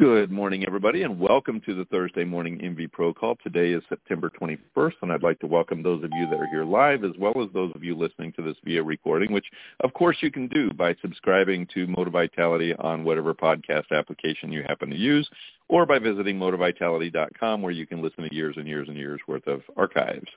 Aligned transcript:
Good 0.00 0.32
morning, 0.32 0.66
everybody, 0.66 1.04
and 1.04 1.20
welcome 1.20 1.60
to 1.64 1.72
the 1.72 1.84
Thursday 1.84 2.24
morning 2.24 2.58
MV 2.58 2.90
Pro 2.90 3.14
call. 3.14 3.36
Today 3.44 3.70
is 3.70 3.82
September 3.88 4.28
21st, 4.28 4.94
and 5.02 5.12
I'd 5.12 5.22
like 5.22 5.38
to 5.38 5.46
welcome 5.46 5.84
those 5.84 6.02
of 6.02 6.10
you 6.12 6.28
that 6.30 6.40
are 6.40 6.48
here 6.48 6.64
live 6.64 7.04
as 7.04 7.12
well 7.16 7.34
as 7.40 7.48
those 7.54 7.70
of 7.76 7.84
you 7.84 7.96
listening 7.96 8.32
to 8.32 8.42
this 8.42 8.56
via 8.64 8.82
recording, 8.82 9.32
which 9.32 9.44
of 9.84 9.94
course 9.94 10.16
you 10.20 10.32
can 10.32 10.48
do 10.48 10.68
by 10.72 10.96
subscribing 11.00 11.68
to 11.74 11.86
Motivitality 11.86 12.74
on 12.82 13.04
whatever 13.04 13.34
podcast 13.34 13.84
application 13.92 14.50
you 14.50 14.64
happen 14.66 14.90
to 14.90 14.96
use 14.96 15.30
or 15.68 15.86
by 15.86 16.00
visiting 16.00 16.40
motivitality.com 16.40 17.62
where 17.62 17.70
you 17.70 17.86
can 17.86 18.02
listen 18.02 18.28
to 18.28 18.34
years 18.34 18.56
and 18.58 18.66
years 18.66 18.88
and 18.88 18.96
years 18.96 19.20
worth 19.28 19.46
of 19.46 19.60
archives. 19.76 20.28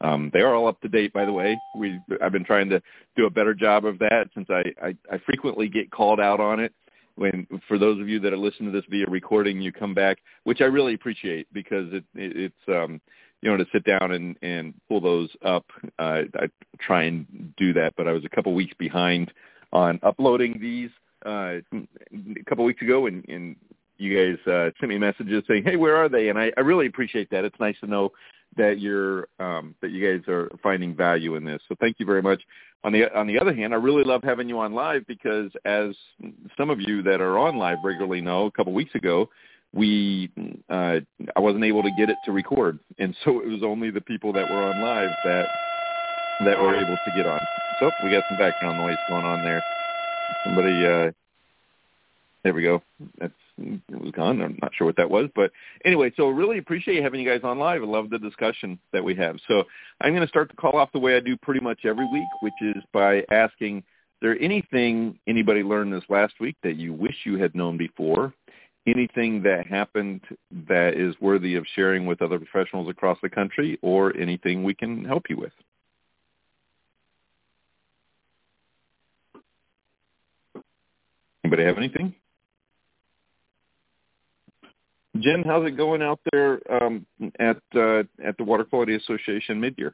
Um, 0.00 0.32
they 0.34 0.40
are 0.40 0.56
all 0.56 0.66
up 0.66 0.80
to 0.80 0.88
date, 0.88 1.12
by 1.12 1.24
the 1.24 1.32
way. 1.32 1.56
We, 1.78 2.00
I've 2.20 2.32
been 2.32 2.44
trying 2.44 2.70
to 2.70 2.82
do 3.16 3.26
a 3.26 3.30
better 3.30 3.54
job 3.54 3.84
of 3.84 4.00
that 4.00 4.30
since 4.34 4.48
I, 4.50 4.64
I, 4.82 4.96
I 5.12 5.18
frequently 5.24 5.68
get 5.68 5.92
called 5.92 6.18
out 6.18 6.40
on 6.40 6.58
it 6.58 6.72
when 7.16 7.46
for 7.66 7.78
those 7.78 8.00
of 8.00 8.08
you 8.08 8.20
that 8.20 8.32
are 8.32 8.38
listening 8.38 8.72
to 8.72 8.78
this 8.78 8.88
via 8.90 9.06
recording, 9.08 9.60
you 9.60 9.72
come 9.72 9.94
back, 9.94 10.18
which 10.44 10.60
I 10.60 10.64
really 10.64 10.94
appreciate 10.94 11.52
because 11.52 11.92
it, 11.92 12.04
it 12.14 12.52
it's 12.52 12.68
um 12.68 13.00
you 13.42 13.50
know 13.50 13.56
to 13.56 13.66
sit 13.72 13.84
down 13.84 14.12
and 14.12 14.36
and 14.42 14.74
pull 14.88 15.00
those 15.00 15.30
up. 15.44 15.64
Uh, 15.98 16.22
I 16.34 16.48
try 16.78 17.04
and 17.04 17.54
do 17.56 17.72
that, 17.72 17.94
but 17.96 18.06
I 18.06 18.12
was 18.12 18.24
a 18.24 18.28
couple 18.28 18.54
weeks 18.54 18.74
behind 18.78 19.32
on 19.72 19.98
uploading 20.02 20.58
these 20.60 20.90
uh, 21.24 21.58
a 21.72 22.44
couple 22.46 22.64
weeks 22.64 22.82
ago, 22.82 23.06
and, 23.06 23.24
and 23.28 23.56
you 23.98 24.14
guys 24.14 24.52
uh, 24.52 24.70
sent 24.78 24.90
me 24.90 24.98
messages 24.98 25.42
saying, 25.48 25.64
"Hey, 25.64 25.76
where 25.76 25.96
are 25.96 26.08
they?" 26.08 26.28
And 26.28 26.38
I, 26.38 26.52
I 26.56 26.60
really 26.60 26.86
appreciate 26.86 27.30
that. 27.30 27.44
It's 27.44 27.58
nice 27.58 27.76
to 27.80 27.86
know 27.86 28.12
that 28.56 28.80
you're 28.80 29.28
um, 29.38 29.74
that 29.82 29.90
you 29.90 30.04
guys 30.04 30.26
are 30.28 30.50
finding 30.62 30.94
value 30.94 31.36
in 31.36 31.44
this. 31.44 31.60
So 31.68 31.74
thank 31.80 31.96
you 31.98 32.06
very 32.06 32.22
much. 32.22 32.42
On 32.84 32.92
the 32.92 33.14
on 33.16 33.26
the 33.26 33.38
other 33.38 33.54
hand, 33.54 33.74
I 33.74 33.76
really 33.76 34.04
love 34.04 34.22
having 34.22 34.48
you 34.48 34.58
on 34.60 34.72
live 34.72 35.06
because 35.06 35.50
as 35.64 35.94
some 36.56 36.70
of 36.70 36.80
you 36.80 37.02
that 37.02 37.20
are 37.20 37.38
on 37.38 37.56
live 37.56 37.78
regularly 37.84 38.20
know, 38.20 38.46
a 38.46 38.50
couple 38.50 38.72
weeks 38.72 38.94
ago, 38.94 39.28
we 39.72 40.30
uh, 40.70 41.00
I 41.34 41.40
wasn't 41.40 41.64
able 41.64 41.82
to 41.82 41.90
get 41.98 42.08
it 42.10 42.16
to 42.24 42.32
record, 42.32 42.78
and 42.98 43.14
so 43.24 43.40
it 43.40 43.48
was 43.48 43.62
only 43.62 43.90
the 43.90 44.00
people 44.00 44.32
that 44.32 44.48
were 44.48 44.62
on 44.62 44.80
live 44.80 45.10
that 45.24 45.48
that 46.44 46.58
were 46.60 46.76
able 46.76 46.96
to 46.96 47.12
get 47.16 47.26
on. 47.26 47.40
So 47.80 47.90
we 48.02 48.10
got 48.10 48.24
some 48.28 48.38
background 48.38 48.78
noise 48.78 48.96
going 49.08 49.24
on 49.24 49.42
there. 49.42 49.62
Somebody, 50.44 50.86
uh, 50.86 51.12
there 52.42 52.54
we 52.54 52.62
go. 52.62 52.82
That's 53.18 53.32
it 53.58 54.00
was 54.00 54.10
gone. 54.12 54.42
I'm 54.42 54.58
not 54.60 54.72
sure 54.74 54.86
what 54.86 54.96
that 54.96 55.10
was, 55.10 55.28
but 55.34 55.50
anyway, 55.84 56.12
so 56.16 56.28
really 56.28 56.58
appreciate 56.58 57.02
having 57.02 57.20
you 57.20 57.28
guys 57.28 57.40
on 57.42 57.58
live. 57.58 57.82
I 57.82 57.86
love 57.86 58.10
the 58.10 58.18
discussion 58.18 58.78
that 58.92 59.02
we 59.02 59.14
have. 59.16 59.36
So 59.48 59.64
I'm 60.00 60.12
going 60.12 60.22
to 60.22 60.28
start 60.28 60.48
the 60.48 60.56
call 60.56 60.76
off 60.76 60.92
the 60.92 60.98
way 60.98 61.16
I 61.16 61.20
do 61.20 61.36
pretty 61.36 61.60
much 61.60 61.84
every 61.84 62.06
week, 62.12 62.28
which 62.40 62.54
is 62.60 62.82
by 62.92 63.24
asking, 63.30 63.78
is 63.78 63.82
there 64.20 64.40
anything 64.40 65.18
anybody 65.26 65.62
learned 65.62 65.92
this 65.92 66.04
last 66.08 66.34
week 66.40 66.56
that 66.62 66.76
you 66.76 66.92
wish 66.92 67.16
you 67.24 67.38
had 67.38 67.54
known 67.54 67.76
before? 67.76 68.32
Anything 68.86 69.42
that 69.42 69.66
happened 69.66 70.20
that 70.68 70.94
is 70.94 71.14
worthy 71.20 71.56
of 71.56 71.66
sharing 71.74 72.06
with 72.06 72.22
other 72.22 72.38
professionals 72.38 72.88
across 72.88 73.18
the 73.22 73.28
country 73.28 73.78
or 73.82 74.16
anything 74.16 74.62
we 74.62 74.74
can 74.74 75.04
help 75.04 75.24
you 75.28 75.36
with? 75.36 75.52
Anybody 81.44 81.64
have 81.64 81.78
anything? 81.78 82.14
Jen, 85.22 85.42
how's 85.44 85.66
it 85.66 85.76
going 85.76 86.02
out 86.02 86.20
there 86.32 86.60
um, 86.70 87.06
at 87.38 87.58
uh, 87.74 88.02
at 88.24 88.36
the 88.38 88.44
Water 88.44 88.64
Quality 88.64 88.96
Association 88.96 89.60
midyear? 89.60 89.92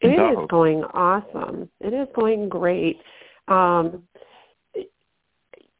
It 0.00 0.18
is 0.18 0.46
going 0.48 0.82
awesome. 0.94 1.68
It 1.80 1.92
is 1.92 2.08
going 2.14 2.48
great. 2.48 3.00
Um, 3.48 4.02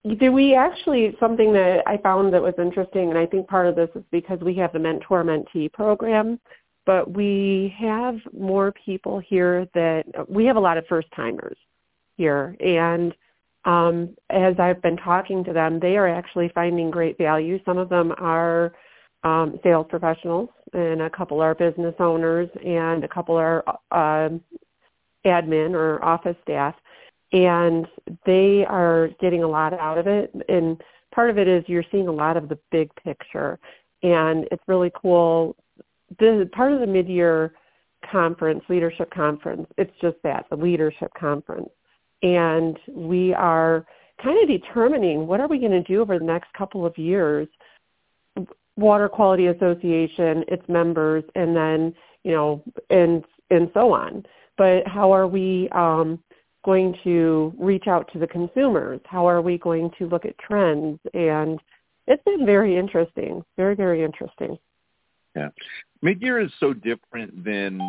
we 0.05 0.55
actually 0.55 1.17
something 1.21 1.53
that 1.53 1.83
I 1.87 1.97
found 1.99 2.33
that 2.33 2.43
was 2.43 2.55
interesting, 2.59 3.11
and 3.11 3.19
I 3.19 3.27
think 3.27 3.49
part 3.49 3.67
of 3.67 3.77
this 3.77 3.91
is 3.95 4.03
because 4.11 4.41
we 4.41 4.55
have 4.55 4.73
the 4.73 4.79
mentor 4.79 5.25
mentee 5.25 5.73
program, 5.73 6.41
but 6.87 7.11
we 7.13 7.75
have 7.79 8.17
more 8.33 8.73
people 8.85 9.19
here 9.19 9.67
that 9.75 10.05
we 10.29 10.45
have 10.47 10.57
a 10.57 10.61
lot 10.61 10.79
of 10.79 10.87
first 10.87 11.09
timers 11.15 11.57
here, 12.17 12.57
and 12.61 13.15
um, 13.65 14.17
as 14.31 14.55
I've 14.59 14.81
been 14.81 14.97
talking 14.97 15.45
to 15.45 15.53
them, 15.53 15.81
they 15.81 15.97
are 15.97 16.09
actually 16.09 16.51
finding 16.55 16.91
great 16.91 17.19
value. 17.19 17.59
Some 17.65 17.79
of 17.79 17.89
them 17.89 18.13
are 18.19 18.73
um, 19.23 19.59
sales 19.63 19.87
professionals, 19.91 20.49
and 20.73 21.03
a 21.03 21.11
couple 21.11 21.41
are 21.41 21.55
business 21.55 21.95
owners, 21.99 22.49
and 22.65 23.05
a 23.05 23.09
couple 23.09 23.37
are 23.37 23.63
uh, 23.91 24.31
admin 25.27 25.75
or 25.75 26.03
office 26.03 26.37
staff, 26.43 26.75
and 27.33 27.87
they 28.25 28.65
are 28.67 29.11
getting 29.21 29.43
a 29.43 29.49
lot 29.49 29.75
out 29.75 29.99
of 29.99 30.07
it. 30.07 30.33
And 30.49 30.81
part 31.15 31.29
of 31.29 31.39
it 31.39 31.47
is 31.47 31.65
you're 31.67 31.85
seeing 31.93 32.09
a 32.09 32.13
lot 32.13 32.37
of 32.39 32.49
the 32.49 32.59
big 32.71 32.91
picture, 33.05 33.59
and 34.03 34.47
it's 34.51 34.63
really 34.67 34.91
cool. 34.95 35.55
The 36.19 36.49
part 36.53 36.73
of 36.73 36.81
the 36.81 36.87
mid-year 36.87 37.53
conference, 38.11 38.65
leadership 38.71 39.11
conference, 39.13 39.67
it's 39.77 39.93
just 40.01 40.17
that 40.25 40.47
the 40.49 40.57
leadership 40.57 41.13
conference 41.19 41.69
and 42.23 42.79
we 42.89 43.35
are 43.35 43.87
kind 44.23 44.43
of 44.43 44.49
determining 44.49 45.27
what 45.27 45.41
are 45.41 45.49
we 45.49 45.59
going 45.59 45.71
to 45.73 45.83
do 45.83 46.01
over 46.01 46.19
the 46.19 46.25
next 46.25 46.53
couple 46.53 46.85
of 46.85 46.97
years. 46.99 47.49
Water 48.77 49.09
quality 49.09 49.47
association 49.47 50.45
its 50.49 50.67
members 50.69 51.25
and 51.35 51.55
then 51.55 51.95
you 52.25 52.33
know 52.33 52.63
and 52.89 53.25
and 53.51 53.71
so 53.75 53.93
on. 53.93 54.25
But 54.57 54.87
how 54.87 55.13
are 55.13 55.27
we 55.27 55.69
um, 55.71 56.23
going 56.65 56.95
to 57.05 57.53
reach 57.59 57.87
out 57.87 58.11
to 58.13 58.19
the 58.19 58.27
consumers? 58.27 59.01
How 59.05 59.27
are 59.27 59.43
we 59.43 59.59
going 59.59 59.91
to 59.99 60.07
look 60.07 60.25
at 60.25 60.39
trends? 60.39 61.01
And 61.15 61.59
it's 62.07 62.23
been 62.25 62.47
very 62.47 62.77
interesting 62.77 63.43
very 63.57 63.75
very 63.75 64.05
interesting. 64.05 64.59
Yeah. 65.37 65.49
Midyear 66.05 66.45
is 66.45 66.51
so 66.59 66.73
different 66.73 67.45
than 67.45 67.81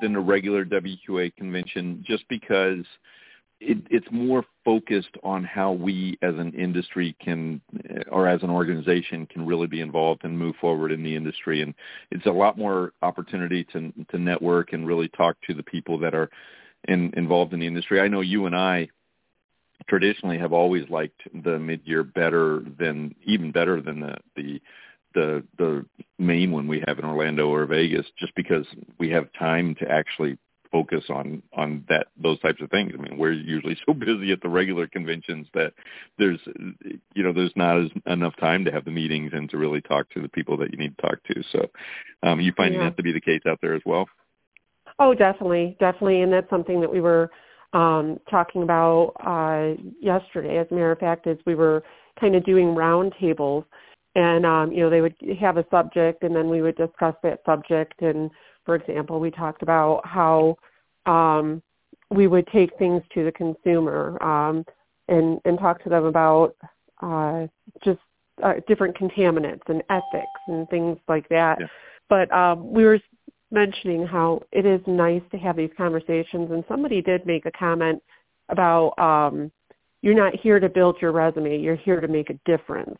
than 0.00 0.16
a 0.16 0.20
regular 0.20 0.64
wqa 0.64 1.34
convention 1.36 2.04
just 2.06 2.24
because 2.28 2.84
it, 3.62 3.78
it's 3.90 4.06
more 4.10 4.44
focused 4.64 5.16
on 5.22 5.44
how 5.44 5.72
we 5.72 6.18
as 6.22 6.34
an 6.36 6.52
industry 6.54 7.16
can 7.20 7.60
uh, 7.90 8.02
or 8.10 8.28
as 8.28 8.42
an 8.42 8.50
organization 8.50 9.26
can 9.26 9.46
really 9.46 9.66
be 9.66 9.80
involved 9.80 10.24
and 10.24 10.38
move 10.38 10.56
forward 10.60 10.92
in 10.92 11.02
the 11.02 11.14
industry 11.14 11.62
and 11.62 11.74
it's 12.10 12.26
a 12.26 12.30
lot 12.30 12.58
more 12.58 12.92
opportunity 13.02 13.64
to 13.72 13.92
to 14.10 14.18
network 14.18 14.72
and 14.72 14.86
really 14.86 15.08
talk 15.08 15.36
to 15.46 15.54
the 15.54 15.62
people 15.62 15.98
that 15.98 16.14
are 16.14 16.28
in, 16.88 17.12
involved 17.16 17.52
in 17.52 17.60
the 17.60 17.66
industry. 17.66 18.00
I 18.00 18.08
know 18.08 18.20
you 18.20 18.46
and 18.46 18.56
I 18.56 18.88
traditionally 19.88 20.38
have 20.38 20.52
always 20.52 20.88
liked 20.88 21.20
the 21.44 21.58
mid-year 21.58 22.02
better 22.02 22.62
than 22.78 23.14
even 23.24 23.52
better 23.52 23.80
than 23.80 24.00
the 24.00 24.16
the 24.36 24.60
the 25.14 25.44
the 25.58 25.86
main 26.18 26.52
one 26.52 26.66
we 26.66 26.82
have 26.86 26.98
in 26.98 27.04
Orlando 27.04 27.48
or 27.48 27.66
Vegas 27.66 28.06
just 28.18 28.34
because 28.34 28.64
we 28.98 29.10
have 29.10 29.26
time 29.38 29.74
to 29.80 29.90
actually 29.90 30.38
focus 30.72 31.04
on 31.10 31.42
on 31.52 31.84
that 31.88 32.08
those 32.20 32.40
types 32.40 32.60
of 32.62 32.70
things. 32.70 32.92
I 32.98 33.00
mean, 33.00 33.18
we're 33.18 33.32
usually 33.32 33.76
so 33.86 33.92
busy 33.92 34.32
at 34.32 34.40
the 34.40 34.48
regular 34.48 34.88
conventions 34.88 35.46
that 35.54 35.74
there's 36.18 36.40
you 37.14 37.22
know 37.22 37.32
there's 37.32 37.52
not 37.54 37.78
as 37.78 37.90
enough 38.06 38.34
time 38.36 38.64
to 38.64 38.72
have 38.72 38.84
the 38.84 38.90
meetings 38.90 39.32
and 39.34 39.48
to 39.50 39.58
really 39.58 39.82
talk 39.82 40.08
to 40.10 40.20
the 40.20 40.28
people 40.28 40.56
that 40.56 40.72
you 40.72 40.78
need 40.78 40.96
to 40.96 41.02
talk 41.02 41.22
to. 41.24 41.42
So, 41.52 41.70
um, 42.22 42.40
you 42.40 42.52
finding 42.56 42.80
yeah. 42.80 42.88
that 42.88 42.96
to 42.96 43.02
be 43.02 43.12
the 43.12 43.20
case 43.20 43.42
out 43.46 43.58
there 43.60 43.74
as 43.74 43.82
well? 43.84 44.08
Oh, 44.98 45.14
definitely, 45.14 45.76
definitely, 45.78 46.22
and 46.22 46.32
that's 46.32 46.50
something 46.50 46.80
that 46.80 46.92
we 46.92 47.00
were 47.00 47.30
um, 47.72 48.18
talking 48.30 48.62
about 48.62 49.12
uh, 49.24 49.80
yesterday. 50.00 50.58
As 50.58 50.66
a 50.70 50.74
matter 50.74 50.92
of 50.92 50.98
fact, 50.98 51.26
as 51.26 51.38
we 51.46 51.54
were 51.54 51.82
kind 52.20 52.34
of 52.34 52.44
doing 52.44 52.68
roundtables, 52.68 53.64
and 54.14 54.44
um, 54.44 54.72
you 54.72 54.80
know 54.80 54.90
they 54.90 55.00
would 55.00 55.14
have 55.40 55.56
a 55.56 55.64
subject, 55.70 56.22
and 56.22 56.34
then 56.34 56.48
we 56.48 56.62
would 56.62 56.76
discuss 56.76 57.14
that 57.22 57.40
subject 57.46 58.02
and 58.02 58.30
for 58.64 58.74
example, 58.74 59.20
we 59.20 59.30
talked 59.30 59.62
about 59.62 60.06
how 60.06 60.56
um, 61.06 61.62
we 62.10 62.26
would 62.26 62.46
take 62.48 62.76
things 62.78 63.02
to 63.14 63.24
the 63.24 63.32
consumer 63.32 64.22
um, 64.22 64.64
and, 65.08 65.40
and 65.44 65.58
talk 65.58 65.82
to 65.82 65.88
them 65.88 66.04
about 66.04 66.54
uh, 67.00 67.46
just 67.84 68.00
uh, 68.42 68.54
different 68.66 68.96
contaminants 68.96 69.62
and 69.68 69.82
ethics 69.90 70.40
and 70.48 70.68
things 70.68 70.98
like 71.08 71.28
that. 71.28 71.58
Yeah. 71.60 71.66
But 72.08 72.32
um, 72.32 72.72
we 72.72 72.84
were 72.84 73.00
mentioning 73.50 74.06
how 74.06 74.42
it 74.52 74.64
is 74.64 74.80
nice 74.86 75.22
to 75.30 75.38
have 75.38 75.56
these 75.56 75.70
conversations, 75.76 76.50
and 76.50 76.64
somebody 76.68 77.02
did 77.02 77.26
make 77.26 77.46
a 77.46 77.52
comment 77.52 78.02
about 78.48 78.98
um, 78.98 79.50
you're 80.02 80.14
not 80.14 80.34
here 80.34 80.58
to 80.60 80.68
build 80.68 80.96
your 81.00 81.12
resume, 81.12 81.58
you're 81.58 81.76
here 81.76 82.00
to 82.00 82.08
make 82.08 82.30
a 82.30 82.38
difference. 82.44 82.98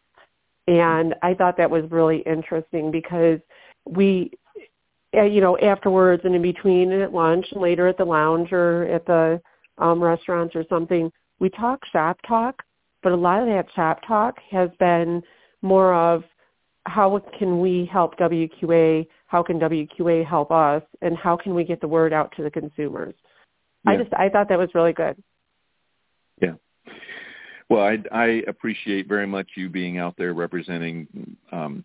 And 0.69 1.15
I 1.23 1.35
thought 1.35 1.57
that 1.57 1.71
was 1.71 1.91
really 1.91 2.19
interesting 2.19 2.91
because 2.91 3.41
we 3.85 4.31
you 5.13 5.41
know, 5.41 5.59
afterwards 5.59 6.23
and 6.25 6.35
in 6.35 6.43
between 6.43 6.93
and 6.93 7.03
at 7.03 7.13
lunch 7.13 7.47
and 7.53 7.61
later 7.61 7.87
at 7.87 7.99
the 7.99 8.05
lounge 8.05 8.53
or 8.53 8.85
at 8.85 9.05
the 9.07 9.41
um, 9.79 10.03
restaurants 10.03 10.55
or 10.57 10.65
something, 10.69 11.11
we 11.39 11.51
talk 11.51 11.81
shop 11.93 12.19
talk, 12.27 12.63
but 13.03 13.13
a 13.13 13.17
lot 13.17 13.43
of 13.43 13.49
that 13.49 13.67
shop 13.75 14.01
talk 14.07 14.37
has 14.51 14.71
been 14.79 15.23
more 15.61 15.95
of 15.95 16.25
how 16.85 17.21
can 17.39 17.61
we 17.61 17.89
help 17.93 18.17
WQA, 18.19 19.07
how 19.27 19.43
can 19.43 19.59
WQA 19.61 20.27
help 20.27 20.51
us, 20.51 20.83
and 21.01 21.17
how 21.17 21.37
can 21.37 21.55
we 21.55 21.65
get 21.65 21.81
the 21.81 21.89
word 21.89 22.13
out 22.13 22.33
to 22.37 22.43
the 22.43 22.51
consumers. 22.51 23.15
Yeah. 23.85 23.93
I 23.93 23.97
just 23.97 24.13
I 24.15 24.29
thought 24.29 24.49
that 24.49 24.59
was 24.59 24.71
really 24.75 24.93
good. 24.93 25.23
Yeah. 26.41 26.55
Well, 27.69 27.83
I, 27.83 27.99
I 28.13 28.27
appreciate 28.49 29.09
very 29.09 29.27
much 29.27 29.49
you 29.57 29.69
being 29.69 29.99
out 29.99 30.15
there 30.17 30.35
representing 30.35 31.37
um, 31.51 31.85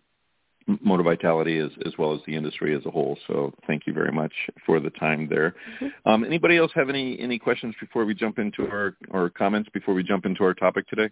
Motivitality 0.68 1.64
as, 1.64 1.72
as 1.86 1.94
well 1.98 2.12
as 2.12 2.20
the 2.26 2.36
industry 2.36 2.76
as 2.76 2.84
a 2.84 2.90
whole. 2.90 3.16
So 3.26 3.54
thank 3.66 3.86
you 3.86 3.94
very 3.94 4.12
much 4.12 4.32
for 4.66 4.80
the 4.80 4.90
time 4.90 5.26
there. 5.28 5.54
Mm-hmm. 5.80 6.08
Um, 6.08 6.24
anybody 6.24 6.58
else 6.58 6.70
have 6.74 6.90
any, 6.90 7.18
any 7.20 7.38
questions 7.38 7.74
before 7.80 8.04
we 8.04 8.14
jump 8.14 8.38
into 8.38 8.68
our, 8.68 8.94
or 9.10 9.30
comments 9.30 9.70
before 9.72 9.94
we 9.94 10.02
jump 10.02 10.26
into 10.26 10.44
our 10.44 10.54
topic 10.54 10.86
today? 10.88 11.10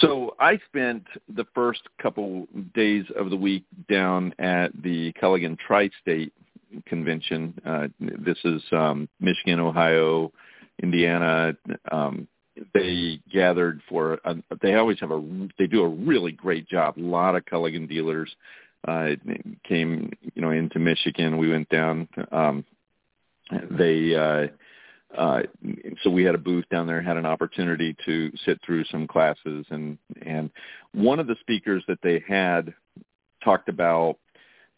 So 0.00 0.36
I 0.38 0.60
spent 0.68 1.04
the 1.34 1.46
first 1.54 1.80
couple 2.00 2.46
days 2.74 3.04
of 3.16 3.30
the 3.30 3.36
week 3.36 3.64
down 3.90 4.34
at 4.38 4.70
the 4.82 5.12
Culligan 5.14 5.58
Tri-State 5.58 6.32
Convention. 6.86 7.54
Uh, 7.64 7.88
this 7.98 8.36
is 8.44 8.62
um, 8.72 9.08
Michigan, 9.18 9.58
Ohio, 9.58 10.30
Indiana. 10.82 11.56
Um, 11.90 12.28
they 12.74 13.20
gathered 13.32 13.80
for. 13.88 14.18
They 14.62 14.74
always 14.74 15.00
have 15.00 15.10
a. 15.10 15.48
They 15.58 15.66
do 15.66 15.82
a 15.82 15.88
really 15.88 16.32
great 16.32 16.68
job. 16.68 16.98
A 16.98 17.00
lot 17.00 17.36
of 17.36 17.44
Culligan 17.44 17.88
dealers 17.88 18.34
uh, 18.86 19.10
came, 19.64 20.12
you 20.34 20.42
know, 20.42 20.50
into 20.50 20.78
Michigan. 20.78 21.38
We 21.38 21.50
went 21.50 21.68
down. 21.68 22.08
Um, 22.32 22.64
they. 23.70 24.14
Uh, 24.14 24.48
uh, 25.16 25.40
so 26.02 26.10
we 26.10 26.22
had 26.22 26.34
a 26.34 26.38
booth 26.38 26.66
down 26.70 26.86
there, 26.86 27.00
had 27.00 27.16
an 27.16 27.24
opportunity 27.24 27.96
to 28.04 28.30
sit 28.44 28.60
through 28.64 28.84
some 28.84 29.06
classes, 29.06 29.64
and 29.70 29.96
and 30.22 30.50
one 30.92 31.18
of 31.18 31.26
the 31.26 31.36
speakers 31.40 31.82
that 31.88 31.98
they 32.02 32.22
had 32.28 32.74
talked 33.42 33.70
about 33.70 34.18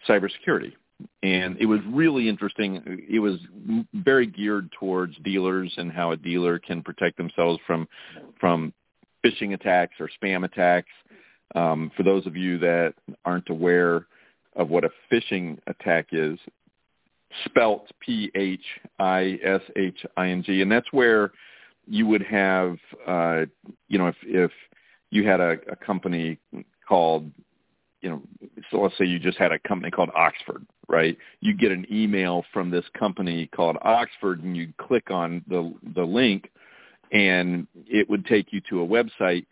cybersecurity, 0.08 0.72
and 1.22 1.56
it 1.58 1.66
was 1.66 1.80
really 1.88 2.28
interesting. 2.28 3.04
It 3.08 3.18
was 3.18 3.38
very 3.92 4.26
geared 4.26 4.70
towards 4.72 5.16
dealers 5.18 5.72
and 5.76 5.92
how 5.92 6.12
a 6.12 6.16
dealer 6.16 6.58
can 6.58 6.82
protect 6.82 7.16
themselves 7.16 7.60
from 7.66 7.86
from 8.40 8.72
phishing 9.24 9.54
attacks 9.54 9.94
or 10.00 10.08
spam 10.22 10.44
attacks. 10.44 10.90
Um, 11.54 11.90
for 11.96 12.04
those 12.04 12.26
of 12.26 12.36
you 12.36 12.58
that 12.58 12.94
aren't 13.24 13.50
aware 13.50 14.06
of 14.56 14.70
what 14.70 14.84
a 14.84 14.90
phishing 15.12 15.58
attack 15.66 16.08
is, 16.12 16.38
spelt 17.44 17.90
P 18.00 18.30
H 18.34 18.64
I 18.98 19.38
S 19.42 19.62
H 19.76 20.04
I 20.16 20.28
N 20.28 20.42
G, 20.42 20.62
and 20.62 20.70
that's 20.70 20.92
where 20.92 21.32
you 21.86 22.06
would 22.06 22.22
have, 22.22 22.78
uh, 23.06 23.44
you 23.88 23.98
know, 23.98 24.06
if 24.06 24.16
if 24.22 24.50
you 25.10 25.26
had 25.26 25.40
a, 25.40 25.58
a 25.70 25.76
company 25.76 26.38
called, 26.88 27.30
you 28.00 28.10
know, 28.10 28.22
so 28.70 28.80
let's 28.80 28.96
say 28.98 29.04
you 29.04 29.18
just 29.18 29.38
had 29.38 29.52
a 29.52 29.58
company 29.58 29.90
called 29.90 30.10
Oxford, 30.14 30.66
right? 30.88 31.16
You 31.40 31.54
get 31.54 31.72
an 31.72 31.86
email 31.90 32.44
from 32.52 32.70
this 32.70 32.84
company 32.98 33.48
called 33.54 33.76
Oxford, 33.82 34.42
and 34.42 34.56
you 34.56 34.72
click 34.78 35.10
on 35.10 35.44
the 35.48 35.74
the 35.94 36.04
link, 36.04 36.50
and 37.12 37.66
it 37.86 38.08
would 38.08 38.26
take 38.26 38.52
you 38.52 38.60
to 38.70 38.82
a 38.82 38.86
website 38.86 39.46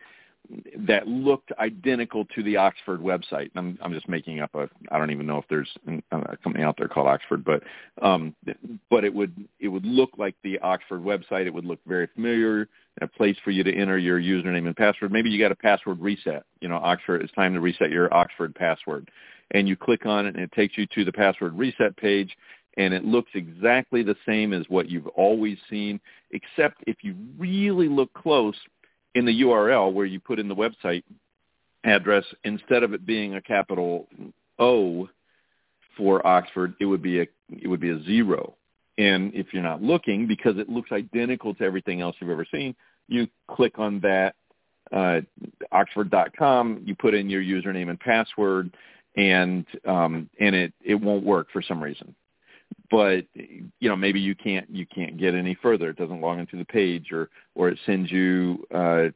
that 0.79 1.07
looked 1.07 1.53
identical 1.59 2.25
to 2.35 2.43
the 2.43 2.57
Oxford 2.57 3.01
website. 3.01 3.51
I'm, 3.55 3.79
I'm 3.83 3.93
just 3.93 4.09
making 4.09 4.41
up 4.41 4.55
a. 4.55 4.69
I 4.91 4.99
don't 4.99 5.11
even 5.11 5.27
know 5.27 5.39
if 5.39 5.45
there's 5.51 5.71
a 6.11 6.37
company 6.39 6.65
out 6.65 6.77
there 6.79 6.89
called 6.89 7.07
Oxford, 7.07 7.45
but 7.45 7.63
um, 8.01 8.35
but 8.91 9.05
it 9.05 9.13
would 9.13 9.35
it 9.61 9.69
would 9.69 9.85
look 9.85 10.11
like 10.17 10.35
the 10.43 10.59
Oxford 10.61 11.03
website. 11.03 11.47
It 11.47 11.53
would 11.53 11.67
look 11.67 11.81
very 11.87 12.09
familiar. 12.15 12.69
A 13.01 13.07
place 13.07 13.37
for 13.45 13.53
you 13.53 13.63
to 13.63 13.73
enter 13.73 13.97
your 13.97 14.21
username 14.21 14.67
and 14.67 14.77
password. 14.77 15.13
Maybe 15.13 15.31
you 15.31 15.39
got 15.39 15.53
a 15.53 15.57
password 15.57 16.01
reset. 16.01 16.45
You 16.61 16.69
know, 16.69 16.77
Oxford. 16.77 17.23
It's 17.23 17.33
time 17.35 17.55
to 17.55 17.61
reset 17.61 17.91
your 17.91 18.13
Oxford 18.13 18.55
password, 18.55 19.11
and 19.53 19.69
you 19.69 19.77
click 19.77 20.07
on 20.07 20.27
it, 20.27 20.35
and 20.35 20.43
it 20.43 20.53
takes 20.53 20.79
you 20.79 20.87
to 20.95 21.05
the 21.05 21.13
password 21.13 21.57
reset 21.57 21.97
page. 21.97 22.37
And 22.77 22.95
it 22.95 23.05
looks 23.05 23.31
exactly 23.35 24.05
the 24.05 24.15
same 24.25 24.53
as 24.53 24.65
what 24.69 24.89
you've 24.89 25.09
always 25.09 25.59
seen, 25.69 26.01
except 26.31 26.85
if 26.87 26.99
you 27.03 27.17
really 27.37 27.89
look 27.89 28.13
close, 28.15 28.55
in 29.15 29.25
the 29.25 29.43
URL 29.43 29.93
where 29.93 30.07
you 30.07 30.21
put 30.21 30.39
in 30.39 30.49
the 30.49 30.55
website 30.55 31.03
address, 31.85 32.25
instead 32.45 32.83
of 32.83 32.93
it 32.93 33.07
being 33.07 33.35
a 33.35 33.43
capital 33.43 34.09
O 34.59 35.09
for 35.97 36.27
Oxford, 36.27 36.75
it 36.81 36.87
would 36.87 37.03
be 37.03 37.21
a 37.21 37.27
it 37.49 37.69
would 37.69 37.81
be 37.81 37.91
a 37.91 38.03
zero. 38.05 38.55
And 38.99 39.33
if 39.35 39.53
you're 39.53 39.63
not 39.63 39.83
looking, 39.83 40.27
because 40.27 40.59
it 40.59 40.69
looks 40.69 40.91
identical 40.91 41.55
to 41.55 41.65
everything 41.65 42.01
else 42.01 42.17
you've 42.19 42.31
ever 42.31 42.47
seen, 42.53 42.75
you 43.07 43.29
click 43.49 43.79
on 43.79 44.01
that 44.01 44.35
uh, 44.93 45.21
Oxford.com, 45.71 46.83
you 46.85 46.97
put 46.97 47.15
in 47.15 47.31
your 47.31 47.43
username 47.43 47.91
and 47.91 48.01
password, 48.01 48.75
and 49.17 49.65
um, 49.87 50.29
and 50.41 50.55
it 50.55 50.73
it 50.85 50.95
won't 50.95 51.25
work 51.25 51.49
for 51.53 51.63
some 51.63 51.83
reason 51.83 52.15
but 52.91 53.25
you 53.35 53.89
know 53.89 53.97
maybe 53.97 54.21
you 54.21 54.35
can't 54.35 54.69
you 54.71 54.87
can't 54.87 55.19
get 55.19 55.35
any 55.35 55.57
further. 55.63 55.91
It 55.91 55.97
doesn't 55.97 56.21
log 56.21 56.39
into 56.39 56.57
the 56.57 56.65
page 56.65 57.13
or 57.13 57.31
or 57.55 57.69
it 57.69 57.79
sends 57.87 58.11
you 58.11 58.67
uh 58.75 59.09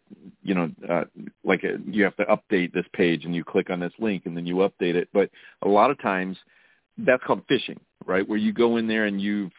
you 0.43 0.55
know 0.55 0.71
uh 0.91 1.05
like 1.45 1.65
a, 1.65 1.79
you 1.91 2.05
have 2.05 2.17
to 2.17 2.25
update 2.25 2.73
this 2.73 2.87
page 2.93 3.25
and 3.25 3.35
you 3.35 3.45
click 3.45 3.71
on 3.71 3.81
this 3.81 3.93
link 3.99 4.27
and 4.27 4.37
then 4.37 4.47
you 4.47 4.57
update 4.57 4.95
it. 4.95 5.09
But 5.13 5.31
a 5.63 5.69
lot 5.69 5.91
of 5.91 6.01
times 6.01 6.37
that's 6.99 7.23
called 7.25 7.43
phishing 7.49 7.79
right? 8.07 8.29
Where 8.29 8.39
you 8.39 8.53
go 8.53 8.77
in 8.77 8.87
there 8.87 9.05
and 9.05 9.21
you've 9.21 9.53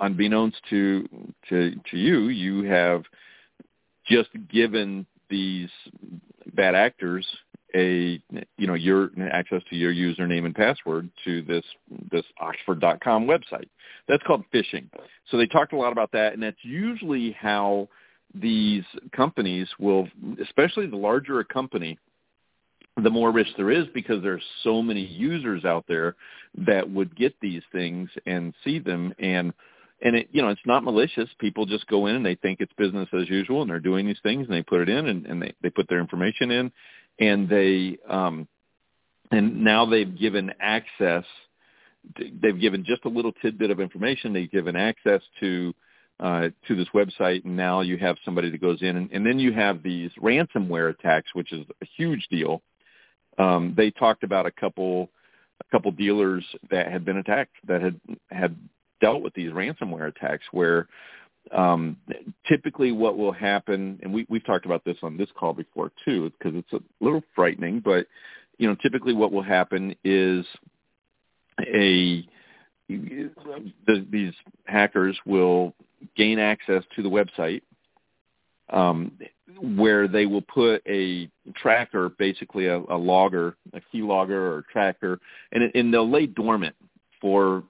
unbeknownst 0.00 0.56
to 0.70 1.06
to 1.48 1.74
to 1.90 1.96
you 1.96 2.28
you 2.28 2.62
have 2.64 3.02
just 4.06 4.30
given 4.50 5.04
these 5.28 5.68
bad 6.54 6.74
actors 6.74 7.26
a 7.74 8.20
you 8.56 8.66
know 8.66 8.74
your 8.74 9.10
access 9.32 9.62
to 9.70 9.76
your 9.76 9.92
username 9.92 10.44
and 10.44 10.54
password 10.54 11.08
to 11.24 11.42
this 11.42 11.64
this 12.10 12.24
oxford.com 12.40 13.26
website. 13.26 13.68
That's 14.08 14.22
called 14.24 14.44
phishing. 14.52 14.88
So 15.30 15.36
they 15.36 15.46
talked 15.46 15.72
a 15.72 15.76
lot 15.76 15.92
about 15.92 16.12
that 16.12 16.32
and 16.32 16.42
that's 16.42 16.62
usually 16.62 17.32
how 17.32 17.88
these 18.34 18.84
companies 19.12 19.68
will 19.78 20.08
especially 20.40 20.86
the 20.86 20.96
larger 20.96 21.40
a 21.40 21.44
company 21.44 21.98
the 23.02 23.10
more 23.10 23.30
risk 23.30 23.50
there 23.56 23.70
is 23.70 23.86
because 23.94 24.22
there's 24.22 24.44
so 24.62 24.82
many 24.82 25.04
users 25.04 25.64
out 25.64 25.84
there 25.88 26.16
that 26.66 26.88
would 26.90 27.14
get 27.16 27.34
these 27.40 27.62
things 27.72 28.10
and 28.26 28.54
see 28.64 28.78
them. 28.78 29.14
And 29.18 29.52
and 30.02 30.16
it 30.16 30.28
you 30.32 30.42
know 30.42 30.48
it's 30.48 30.60
not 30.64 30.84
malicious 30.84 31.28
people 31.38 31.66
just 31.66 31.86
go 31.86 32.06
in 32.06 32.16
and 32.16 32.26
they 32.26 32.34
think 32.36 32.60
it's 32.60 32.72
business 32.76 33.08
as 33.12 33.28
usual 33.28 33.62
and 33.62 33.70
they're 33.70 33.80
doing 33.80 34.06
these 34.06 34.20
things 34.22 34.46
and 34.46 34.56
they 34.56 34.62
put 34.62 34.80
it 34.80 34.88
in 34.88 35.06
and, 35.06 35.26
and 35.26 35.42
they 35.42 35.52
they 35.62 35.70
put 35.70 35.88
their 35.88 36.00
information 36.00 36.50
in 36.50 36.72
and 37.18 37.48
they 37.48 37.98
um, 38.08 38.48
and 39.30 39.62
now 39.62 39.86
they've 39.86 40.18
given 40.18 40.52
access. 40.60 41.24
They've 42.18 42.58
given 42.58 42.84
just 42.84 43.04
a 43.04 43.08
little 43.08 43.32
tidbit 43.42 43.70
of 43.70 43.80
information. 43.80 44.32
They've 44.32 44.50
given 44.50 44.74
access 44.74 45.20
to 45.40 45.74
uh, 46.18 46.48
to 46.68 46.76
this 46.76 46.88
website, 46.94 47.44
and 47.44 47.56
now 47.56 47.80
you 47.80 47.96
have 47.96 48.16
somebody 48.24 48.50
that 48.50 48.60
goes 48.60 48.82
in, 48.82 48.96
and, 48.96 49.10
and 49.10 49.24
then 49.24 49.38
you 49.38 49.52
have 49.52 49.82
these 49.82 50.10
ransomware 50.20 50.90
attacks, 50.90 51.30
which 51.34 51.50
is 51.50 51.64
a 51.80 51.86
huge 51.96 52.26
deal. 52.30 52.60
Um, 53.38 53.72
they 53.74 53.90
talked 53.90 54.22
about 54.22 54.44
a 54.44 54.50
couple 54.50 55.10
a 55.60 55.70
couple 55.70 55.92
dealers 55.92 56.44
that 56.70 56.90
had 56.90 57.04
been 57.04 57.18
attacked 57.18 57.54
that 57.66 57.80
had 57.80 58.00
had 58.30 58.56
dealt 59.00 59.22
with 59.22 59.34
these 59.34 59.50
ransomware 59.50 60.08
attacks 60.08 60.44
where 60.52 60.88
um, 61.52 61.96
typically 62.46 62.92
what 62.92 63.16
will 63.16 63.32
happen, 63.32 63.98
and 64.02 64.12
we, 64.12 64.26
we've 64.28 64.44
talked 64.44 64.66
about 64.66 64.84
this 64.84 64.96
on 65.02 65.16
this 65.16 65.28
call 65.38 65.52
before 65.52 65.90
too, 66.04 66.30
because 66.38 66.56
it's 66.56 66.72
a 66.72 67.04
little 67.04 67.22
frightening, 67.34 67.80
but 67.80 68.06
you 68.58 68.68
know, 68.68 68.76
typically 68.82 69.14
what 69.14 69.32
will 69.32 69.42
happen 69.42 69.94
is 70.04 70.44
a 71.60 72.26
the, 72.88 74.06
these 74.10 74.32
hackers 74.64 75.16
will 75.24 75.74
gain 76.16 76.38
access 76.38 76.82
to 76.96 77.02
the 77.02 77.08
website 77.08 77.62
um, 78.70 79.12
where 79.60 80.08
they 80.08 80.26
will 80.26 80.42
put 80.42 80.82
a 80.86 81.28
tracker, 81.56 82.08
basically 82.08 82.66
a, 82.66 82.78
a 82.78 82.96
logger, 82.96 83.56
a 83.72 83.80
key 83.92 84.02
logger 84.02 84.54
or 84.54 84.64
tracker, 84.72 85.18
and, 85.52 85.70
and 85.74 85.92
they'll 85.92 86.10
lay 86.10 86.26
dormant 86.26 86.74
for 87.20 87.64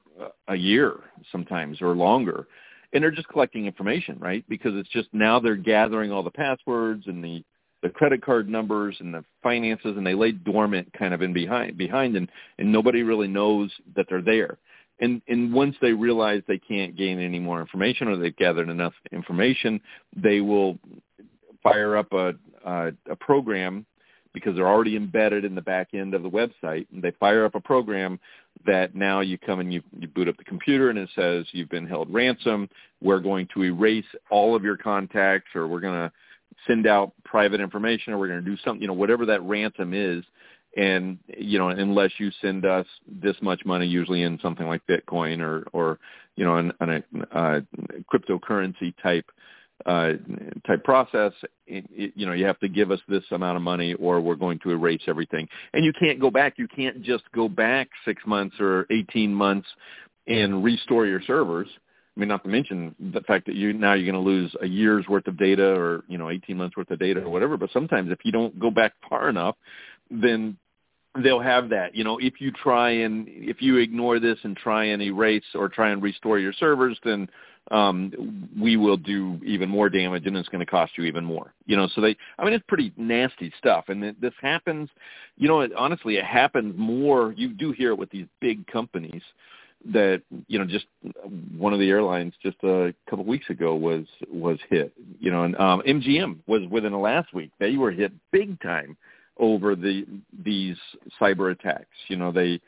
a 0.49 0.57
year 0.57 0.95
sometimes 1.33 1.81
or 1.81 1.95
longer 1.95 2.47
and 2.93 3.03
they're 3.03 3.11
just 3.11 3.29
collecting 3.29 3.67
information, 3.67 4.19
right? 4.19 4.45
Because 4.49 4.73
it's 4.75 4.89
just 4.89 5.09
now 5.13 5.39
they're 5.39 5.57
gathering 5.57 6.11
all 6.11 6.23
the 6.23 6.31
passwords 6.31 7.07
and 7.07 7.23
the 7.23 7.45
the 7.83 7.89
credit 7.89 8.23
card 8.23 8.47
numbers 8.47 8.95
and 9.01 9.15
the 9.15 9.25
finances, 9.43 9.97
and 9.97 10.07
they 10.07 10.13
lay 10.13 10.33
dormant 10.33 10.93
kind 10.93 11.15
of 11.15 11.23
in 11.23 11.33
behind 11.33 11.79
behind, 11.79 12.17
and 12.17 12.31
and 12.59 12.71
nobody 12.71 13.03
really 13.03 13.29
knows 13.29 13.71
that 13.97 14.07
they're 14.09 14.23
there. 14.23 14.59
And 15.01 15.23
and 15.29 15.53
once 15.53 15.77
they 15.81 15.93
realize 15.93 16.43
they 16.47 16.59
can't 16.59 16.97
gain 16.97 17.19
any 17.21 17.39
more 17.39 17.61
information 17.61 18.09
or 18.09 18.17
they've 18.17 18.37
gathered 18.37 18.69
enough 18.69 18.93
information, 19.13 19.81
they 20.15 20.41
will 20.41 20.79
fire 21.63 21.97
up 21.97 22.13
a 22.13 22.35
a, 22.67 22.93
a 23.11 23.17
program 23.17 23.87
because 24.33 24.55
they're 24.55 24.69
already 24.69 24.97
embedded 24.97 25.45
in 25.45 25.55
the 25.55 25.63
back 25.63 25.89
end 25.95 26.15
of 26.15 26.23
the 26.23 26.31
website. 26.31 26.87
And 26.93 27.03
they 27.03 27.13
fire 27.13 27.45
up 27.45 27.55
a 27.55 27.61
program 27.61 28.21
that 28.67 28.95
now 28.95 29.21
you 29.21 29.39
come 29.39 29.61
and 29.61 29.73
you, 29.73 29.83
you 29.99 30.09
boot 30.09 30.29
up 30.29 30.37
the 30.37 30.45
computer 30.45 30.91
and 30.91 30.99
it 30.99 31.09
says 31.15 31.47
you've 31.53 31.69
been 31.69 31.87
held 31.87 32.13
ransom. 32.13 32.69
We're 33.01 33.21
going 33.21 33.49
to 33.55 33.65
erase 33.65 34.05
all 34.31 34.55
of 34.55 34.63
your 34.63 34.77
contacts 34.77 35.49
or 35.55 35.67
we're 35.67 35.81
going 35.81 35.95
to 35.95 36.13
send 36.67 36.87
out 36.87 37.13
private 37.25 37.61
information 37.61 38.13
or 38.13 38.19
we're 38.19 38.29
going 38.29 38.45
to 38.45 38.51
do 38.51 38.57
something, 38.65 38.83
you 38.83 38.89
know, 38.89 38.95
whatever 38.95 39.25
that 39.27 39.43
ransom 39.43 39.95
is. 39.95 40.25
And, 40.77 41.19
you 41.27 41.59
know, 41.59 41.69
unless 41.69 42.13
you 42.19 42.31
send 42.41 42.65
us 42.65 42.87
this 43.09 43.37
much 43.43 43.65
money, 43.65 43.87
usually 43.87 44.23
in 44.23 44.39
something 44.41 44.67
like 44.67 44.87
Bitcoin 44.87 45.41
or, 45.41 45.67
or, 45.73 45.99
you 46.37 46.45
know, 46.45 46.57
an, 46.57 46.73
an, 46.81 47.05
a 47.33 47.39
uh, 47.39 47.61
cryptocurrency 48.13 48.95
type 49.03 49.27
uh, 49.87 50.13
type 50.67 50.85
process. 50.85 51.33
It, 51.67 51.85
it, 51.91 52.13
you 52.15 52.27
know, 52.27 52.33
you 52.33 52.45
have 52.47 52.59
to 52.61 52.69
give 52.69 52.91
us 52.91 53.01
this 53.09 53.25
amount 53.31 53.57
of 53.57 53.63
money, 53.63 53.95
or 53.95 54.21
we're 54.21 54.35
going 54.35 54.59
to 54.61 54.71
erase 54.71 55.03
everything. 55.07 55.49
And 55.73 55.85
you 55.85 55.93
can't 55.93 56.21
go 56.21 56.31
back. 56.31 56.55
You 56.57 56.69
can't 56.69 57.03
just 57.03 57.25
go 57.35 57.49
back 57.49 57.89
six 58.05 58.23
months 58.27 58.57
or 58.61 58.87
eighteen 58.91 59.35
months 59.35 59.69
and 60.27 60.63
restore 60.63 61.07
your 61.07 61.23
servers. 61.23 61.69
I 62.17 62.21
mean, 62.21 62.29
not 62.29 62.43
to 62.43 62.51
mention 62.51 62.95
the 62.99 63.21
fact 63.23 63.47
that 63.47 63.55
you 63.55 63.73
now 63.73 63.95
you're 63.95 64.11
going 64.11 64.23
to 64.23 64.31
lose 64.31 64.55
a 64.61 64.67
year's 64.67 65.07
worth 65.09 65.27
of 65.27 65.39
data, 65.39 65.73
or 65.73 66.05
you 66.09 66.19
know, 66.19 66.31
eighteen 66.31 66.57
months 66.57 66.77
worth 66.77 66.91
of 66.91 66.99
data, 66.99 67.23
or 67.23 67.31
whatever. 67.31 67.57
But 67.57 67.71
sometimes, 67.73 68.11
if 68.11 68.19
you 68.25 68.33
don't 68.33 68.59
go 68.59 68.71
back 68.71 68.93
far 69.09 69.29
enough, 69.29 69.57
then 70.11 70.57
they'll 71.23 71.41
have 71.41 71.69
that. 71.71 71.95
You 71.95 72.05
know, 72.05 72.19
if 72.19 72.41
you 72.41 72.51
try 72.53 72.91
and 72.91 73.27
if 73.29 73.61
you 73.61 73.79
ignore 73.79 74.21
this 74.21 74.39
and 74.43 74.57
try 74.57 74.85
and 74.85 75.03
erase 75.03 75.45
or 75.55 75.69
try 75.69 75.91
and 75.91 76.03
restore 76.03 76.39
your 76.39 76.53
servers, 76.53 76.99
then 77.05 77.29
um, 77.71 78.49
we 78.59 78.77
will 78.77 78.97
do 78.97 79.39
even 79.45 79.69
more 79.69 79.89
damage 79.89 80.27
and 80.27 80.37
it's 80.37 80.49
going 80.49 80.65
to 80.65 80.71
cost 80.71 80.93
you 80.97 81.05
even 81.05 81.25
more. 81.25 81.53
You 81.67 81.77
know, 81.77 81.89
so 81.95 82.01
they, 82.01 82.17
I 82.39 82.45
mean, 82.45 82.53
it's 82.53 82.65
pretty 82.67 82.93
nasty 82.97 83.53
stuff. 83.59 83.85
And 83.89 84.03
it, 84.03 84.21
this 84.21 84.35
happens, 84.41 84.89
you 85.37 85.47
know, 85.47 85.61
it, 85.61 85.73
honestly, 85.77 86.17
it 86.17 86.25
happens 86.25 86.75
more. 86.77 87.33
You 87.37 87.49
do 87.53 87.73
hear 87.73 87.91
it 87.91 87.99
with 87.99 88.11
these 88.11 88.27
big 88.41 88.67
companies 88.67 89.23
that, 89.93 90.23
you 90.49 90.59
know, 90.59 90.65
just 90.65 90.87
one 91.57 91.73
of 91.73 91.79
the 91.79 91.89
airlines 91.89 92.35
just 92.43 92.57
a 92.65 92.93
couple 93.09 93.21
of 93.21 93.27
weeks 93.27 93.49
ago 93.51 93.75
was, 93.75 94.05
was 94.31 94.59
hit, 94.69 94.93
you 95.21 95.31
know, 95.31 95.45
and 95.45 95.57
um, 95.57 95.83
MGM 95.87 96.39
was 96.47 96.63
within 96.71 96.93
the 96.93 96.99
last 96.99 97.33
week. 97.33 97.51
They 97.61 97.77
were 97.77 97.91
hit 97.91 98.13
big 98.33 98.61
time 98.61 98.97
over 99.41 99.75
the, 99.75 100.07
these 100.45 100.77
cyber 101.21 101.51
attacks. 101.51 101.97
You 102.09 102.17
know, 102.17 102.31
they, 102.31 102.61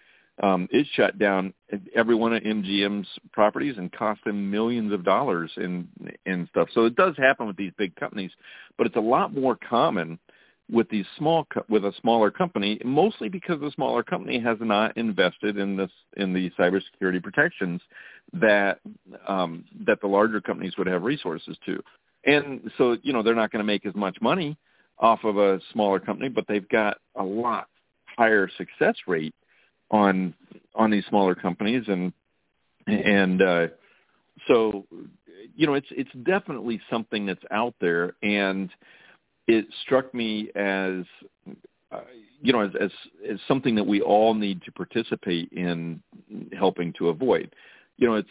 um, 0.42 0.68
it 0.72 0.86
shut 0.94 1.18
down 1.18 1.52
every 1.94 2.14
one 2.14 2.32
of 2.32 2.42
MGM's 2.42 3.06
properties 3.32 3.76
and 3.76 3.92
cost 3.92 4.24
them 4.24 4.50
millions 4.50 4.92
of 4.92 5.04
dollars 5.04 5.52
in 5.56 5.86
in 6.26 6.48
stuff. 6.50 6.68
So 6.72 6.86
it 6.86 6.96
does 6.96 7.14
happen 7.18 7.46
with 7.46 7.56
these 7.56 7.72
big 7.76 7.94
companies, 7.96 8.30
but 8.78 8.86
it's 8.86 8.96
a 8.96 9.00
lot 9.00 9.34
more 9.34 9.56
common 9.68 10.18
with 10.70 10.88
these 10.88 11.04
small 11.18 11.46
with 11.68 11.84
a 11.84 11.92
smaller 12.00 12.30
company, 12.30 12.80
mostly 12.84 13.28
because 13.28 13.60
the 13.60 13.70
smaller 13.72 14.02
company 14.02 14.40
has 14.40 14.56
not 14.60 14.96
invested 14.96 15.58
in 15.58 15.76
this 15.76 15.90
in 16.16 16.32
the 16.32 16.50
cybersecurity 16.58 17.22
protections 17.22 17.80
that 18.32 18.80
um, 19.28 19.64
that 19.86 20.00
the 20.00 20.06
larger 20.06 20.40
companies 20.40 20.76
would 20.78 20.86
have 20.86 21.02
resources 21.02 21.56
to. 21.66 21.82
And 22.24 22.70
so 22.78 22.96
you 23.02 23.12
know 23.12 23.22
they're 23.22 23.34
not 23.34 23.52
going 23.52 23.60
to 23.60 23.66
make 23.66 23.84
as 23.84 23.94
much 23.94 24.16
money 24.22 24.56
off 25.02 25.25
of 25.25 25.37
a 25.37 25.61
smaller 25.73 26.00
company, 26.00 26.28
but 26.30 26.47
they've 26.49 26.68
got 26.68 26.97
a 27.16 27.25
lot 27.25 27.68
higher 28.06 28.49
success 28.56 28.94
rate 29.06 29.35
on 29.90 30.32
on 30.75 30.90
these 30.90 31.04
smaller 31.06 31.35
companies. 31.35 31.85
And 31.88 32.12
and 32.87 33.42
uh 33.42 33.66
so 34.49 34.87
you 35.54 35.66
know 35.66 35.75
it's 35.75 35.88
it's 35.90 36.12
definitely 36.25 36.80
something 36.88 37.26
that's 37.26 37.44
out 37.50 37.75
there. 37.80 38.14
And 38.23 38.71
it 39.49 39.66
struck 39.82 40.14
me 40.14 40.50
as 40.54 41.04
uh, 41.90 42.00
you 42.40 42.52
know 42.52 42.61
as, 42.61 42.71
as 42.80 42.90
as 43.28 43.38
something 43.49 43.75
that 43.75 43.85
we 43.85 44.00
all 44.00 44.35
need 44.35 44.62
to 44.62 44.73
participate 44.73 45.50
in 45.52 46.00
helping 46.56 46.92
to 46.94 47.09
avoid. 47.09 47.54
You 47.99 48.09
know 48.09 48.14
it's 48.14 48.30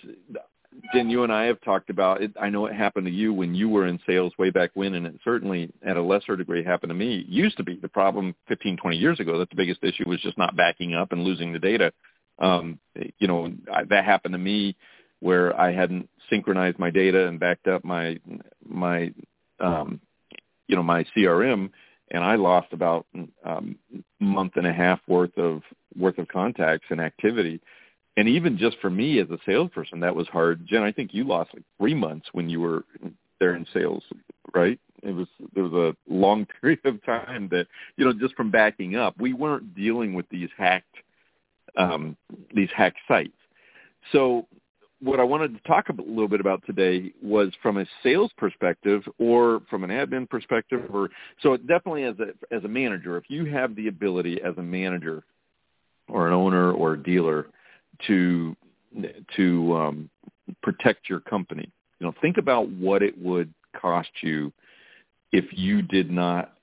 Jen, 0.93 1.09
you 1.09 1.23
and 1.23 1.31
I 1.31 1.45
have 1.45 1.59
talked 1.61 1.89
about 1.89 2.21
it. 2.21 2.31
I 2.39 2.49
know 2.49 2.65
it 2.65 2.73
happened 2.73 3.05
to 3.05 3.11
you 3.11 3.33
when 3.33 3.53
you 3.53 3.67
were 3.67 3.87
in 3.87 3.99
sales 4.07 4.33
way 4.37 4.49
back 4.49 4.71
when, 4.73 4.95
and 4.95 5.05
it 5.05 5.19
certainly 5.23 5.71
at 5.85 5.97
a 5.97 6.01
lesser 6.01 6.35
degree 6.37 6.63
happened 6.63 6.91
to 6.91 6.95
me. 6.95 7.19
It 7.19 7.27
used 7.27 7.57
to 7.57 7.63
be 7.63 7.75
the 7.75 7.89
problem 7.89 8.35
15, 8.47 8.77
20 8.77 8.97
years 8.97 9.19
ago 9.19 9.37
that 9.39 9.49
the 9.49 9.55
biggest 9.55 9.83
issue 9.83 10.07
was 10.07 10.21
just 10.21 10.37
not 10.37 10.55
backing 10.55 10.93
up 10.93 11.11
and 11.11 11.23
losing 11.23 11.51
the 11.51 11.59
data. 11.59 11.91
Um, 12.39 12.79
you 13.19 13.27
know, 13.27 13.51
I, 13.71 13.83
that 13.85 14.05
happened 14.05 14.33
to 14.33 14.39
me 14.39 14.75
where 15.19 15.57
I 15.59 15.73
hadn't 15.73 16.09
synchronized 16.29 16.79
my 16.79 16.89
data 16.89 17.27
and 17.27 17.39
backed 17.39 17.67
up 17.67 17.83
my 17.83 18.19
my 18.67 19.13
um, 19.59 19.99
you 20.67 20.75
know 20.75 20.83
my 20.83 21.05
CRM, 21.15 21.69
and 22.09 22.23
I 22.23 22.35
lost 22.35 22.67
about 22.71 23.05
um, 23.45 23.75
month 24.19 24.53
and 24.55 24.65
a 24.65 24.73
half 24.73 24.99
worth 25.07 25.37
of 25.37 25.61
worth 25.97 26.17
of 26.17 26.27
contacts 26.29 26.87
and 26.89 27.01
activity 27.01 27.61
and 28.17 28.27
even 28.27 28.57
just 28.57 28.77
for 28.79 28.89
me 28.89 29.19
as 29.19 29.29
a 29.29 29.37
salesperson, 29.45 30.01
that 30.01 30.15
was 30.15 30.27
hard. 30.27 30.65
Jen, 30.67 30.83
I 30.83 30.91
think 30.91 31.13
you 31.13 31.23
lost 31.23 31.51
like 31.53 31.63
three 31.79 31.93
months 31.93 32.27
when 32.33 32.49
you 32.49 32.59
were 32.59 32.83
there 33.39 33.55
in 33.55 33.65
sales, 33.73 34.03
right? 34.53 34.79
It 35.03 35.15
was 35.15 35.27
there 35.53 35.63
was 35.63 35.73
a 35.73 36.13
long 36.13 36.45
period 36.61 36.85
of 36.85 37.03
time 37.05 37.47
that 37.51 37.67
you 37.97 38.05
know 38.05 38.13
just 38.13 38.35
from 38.35 38.51
backing 38.51 38.95
up, 38.95 39.19
we 39.19 39.33
weren't 39.33 39.75
dealing 39.75 40.13
with 40.13 40.27
these 40.29 40.49
hacked 40.57 40.95
um, 41.77 42.17
these 42.53 42.69
hacked 42.75 42.99
sites. 43.07 43.31
So 44.11 44.47
what 45.01 45.19
I 45.19 45.23
wanted 45.23 45.55
to 45.55 45.61
talk 45.61 45.89
a 45.89 45.93
little 45.93 46.27
bit 46.27 46.39
about 46.39 46.63
today 46.65 47.11
was 47.23 47.51
from 47.61 47.77
a 47.77 47.85
sales 48.03 48.31
perspective 48.37 49.03
or 49.17 49.61
from 49.69 49.83
an 49.83 49.89
admin 49.89 50.29
perspective 50.29 50.83
or 50.93 51.09
so 51.41 51.57
definitely 51.57 52.03
as 52.03 52.15
a 52.19 52.55
as 52.55 52.63
a 52.63 52.67
manager 52.67 53.17
if 53.17 53.23
you 53.27 53.45
have 53.45 53.75
the 53.75 53.87
ability 53.87 54.39
as 54.43 54.53
a 54.57 54.61
manager 54.61 55.23
or 56.07 56.27
an 56.27 56.33
owner 56.33 56.71
or 56.71 56.93
a 56.93 57.03
dealer 57.03 57.47
to 58.07 58.55
to 59.35 59.75
um, 59.75 60.09
protect 60.61 61.09
your 61.09 61.21
company. 61.21 61.71
You 61.99 62.07
know, 62.07 62.13
think 62.21 62.37
about 62.37 62.69
what 62.69 63.01
it 63.03 63.17
would 63.17 63.53
cost 63.79 64.09
you 64.21 64.51
if 65.31 65.45
you 65.51 65.81
did 65.81 66.11
not 66.11 66.53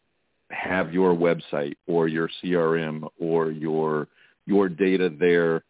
have 0.51 0.93
your 0.93 1.15
website 1.15 1.77
or 1.87 2.09
your 2.09 2.29
CRM 2.43 3.09
or 3.19 3.51
your 3.51 4.09
your 4.47 4.69
data 4.69 5.11
there 5.19 5.63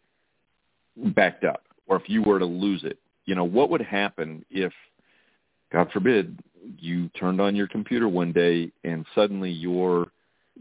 backed 0.95 1.43
up, 1.43 1.63
or 1.87 1.97
if 1.97 2.03
you 2.07 2.21
were 2.21 2.39
to 2.39 2.45
lose 2.45 2.83
it. 2.83 2.97
You 3.25 3.35
know, 3.35 3.43
what 3.43 3.69
would 3.69 3.81
happen 3.81 4.45
if, 4.49 4.71
God 5.71 5.89
forbid, 5.91 6.39
you 6.77 7.09
turned 7.09 7.39
on 7.39 7.55
your 7.55 7.67
computer 7.67 8.07
one 8.07 8.31
day 8.31 8.71
and 8.83 9.05
suddenly 9.13 9.51
your 9.51 10.07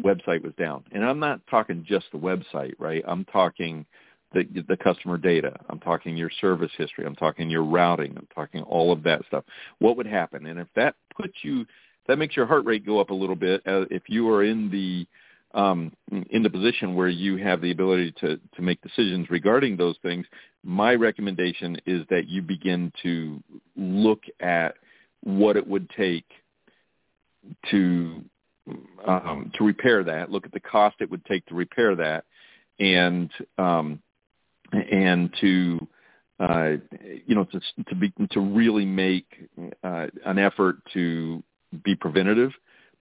website 0.02 0.42
was 0.42 0.52
down? 0.58 0.84
And 0.92 1.04
I'm 1.04 1.18
not 1.18 1.40
talking 1.48 1.84
just 1.88 2.06
the 2.12 2.18
website, 2.18 2.74
right? 2.78 3.02
I'm 3.06 3.24
talking 3.26 3.86
the, 4.32 4.44
the 4.68 4.76
customer 4.76 5.16
data. 5.16 5.56
I'm 5.68 5.80
talking 5.80 6.16
your 6.16 6.30
service 6.40 6.70
history. 6.76 7.06
I'm 7.06 7.16
talking 7.16 7.49
your 7.49 7.64
routing. 7.64 8.14
I'm 8.16 8.28
talking 8.35 8.62
all 8.62 8.92
of 8.92 9.02
that 9.04 9.23
stuff. 9.26 9.44
What 9.78 9.97
would 9.97 10.06
happen? 10.06 10.47
And 10.47 10.58
if 10.58 10.68
that 10.76 10.94
puts 11.16 11.35
you, 11.42 11.64
that 12.06 12.18
makes 12.18 12.37
your 12.37 12.47
heart 12.47 12.64
rate 12.64 12.87
go 12.87 13.00
up 13.00 13.11
a 13.11 13.14
little 13.14 13.37
bit. 13.37 13.62
Uh, 13.66 13.85
if 13.90 14.02
you 14.08 14.28
are 14.30 14.44
in 14.44 14.70
the 14.70 15.06
um, 15.54 15.92
in 16.30 16.42
the 16.42 16.50
position 16.50 16.94
where 16.94 17.08
you 17.08 17.38
have 17.38 17.62
the 17.62 17.70
ability 17.70 18.12
to 18.20 18.38
to 18.54 18.62
make 18.62 18.80
decisions 18.82 19.30
regarding 19.30 19.76
those 19.76 19.97
things, 20.02 20.26
my 20.62 20.94
recommendation 20.94 21.78
is 21.87 22.04
that 22.11 22.28
you 22.28 22.42
begin 22.42 22.92
to 23.02 23.42
look 23.76 24.25
at 24.40 24.75
what 25.23 25.56
it 25.56 25.66
would 25.66 25.88
take 25.97 26.26
to 27.70 28.23
um, 29.06 29.50
to 29.56 29.64
repair 29.64 30.04
that. 30.04 30.30
Look 30.30 30.44
at 30.44 30.52
the 30.52 30.61
cost 30.61 30.97
it 31.00 31.11
would 31.11 31.25
take 31.25 31.47
to 31.47 31.54
repair 31.54 31.97
that, 31.97 32.25
and 32.78 33.30
um, 33.56 34.02
and 34.72 35.34
to 35.40 35.88
uh, 36.40 36.72
you 37.26 37.34
know 37.34 37.44
to 37.44 37.60
to 37.88 37.94
be 37.94 38.12
to 38.30 38.40
really 38.40 38.84
make 38.84 39.26
uh, 39.82 40.06
an 40.25 40.38
effort 40.38 40.76
to 40.92 41.42
be 41.84 41.94
preventative, 41.94 42.52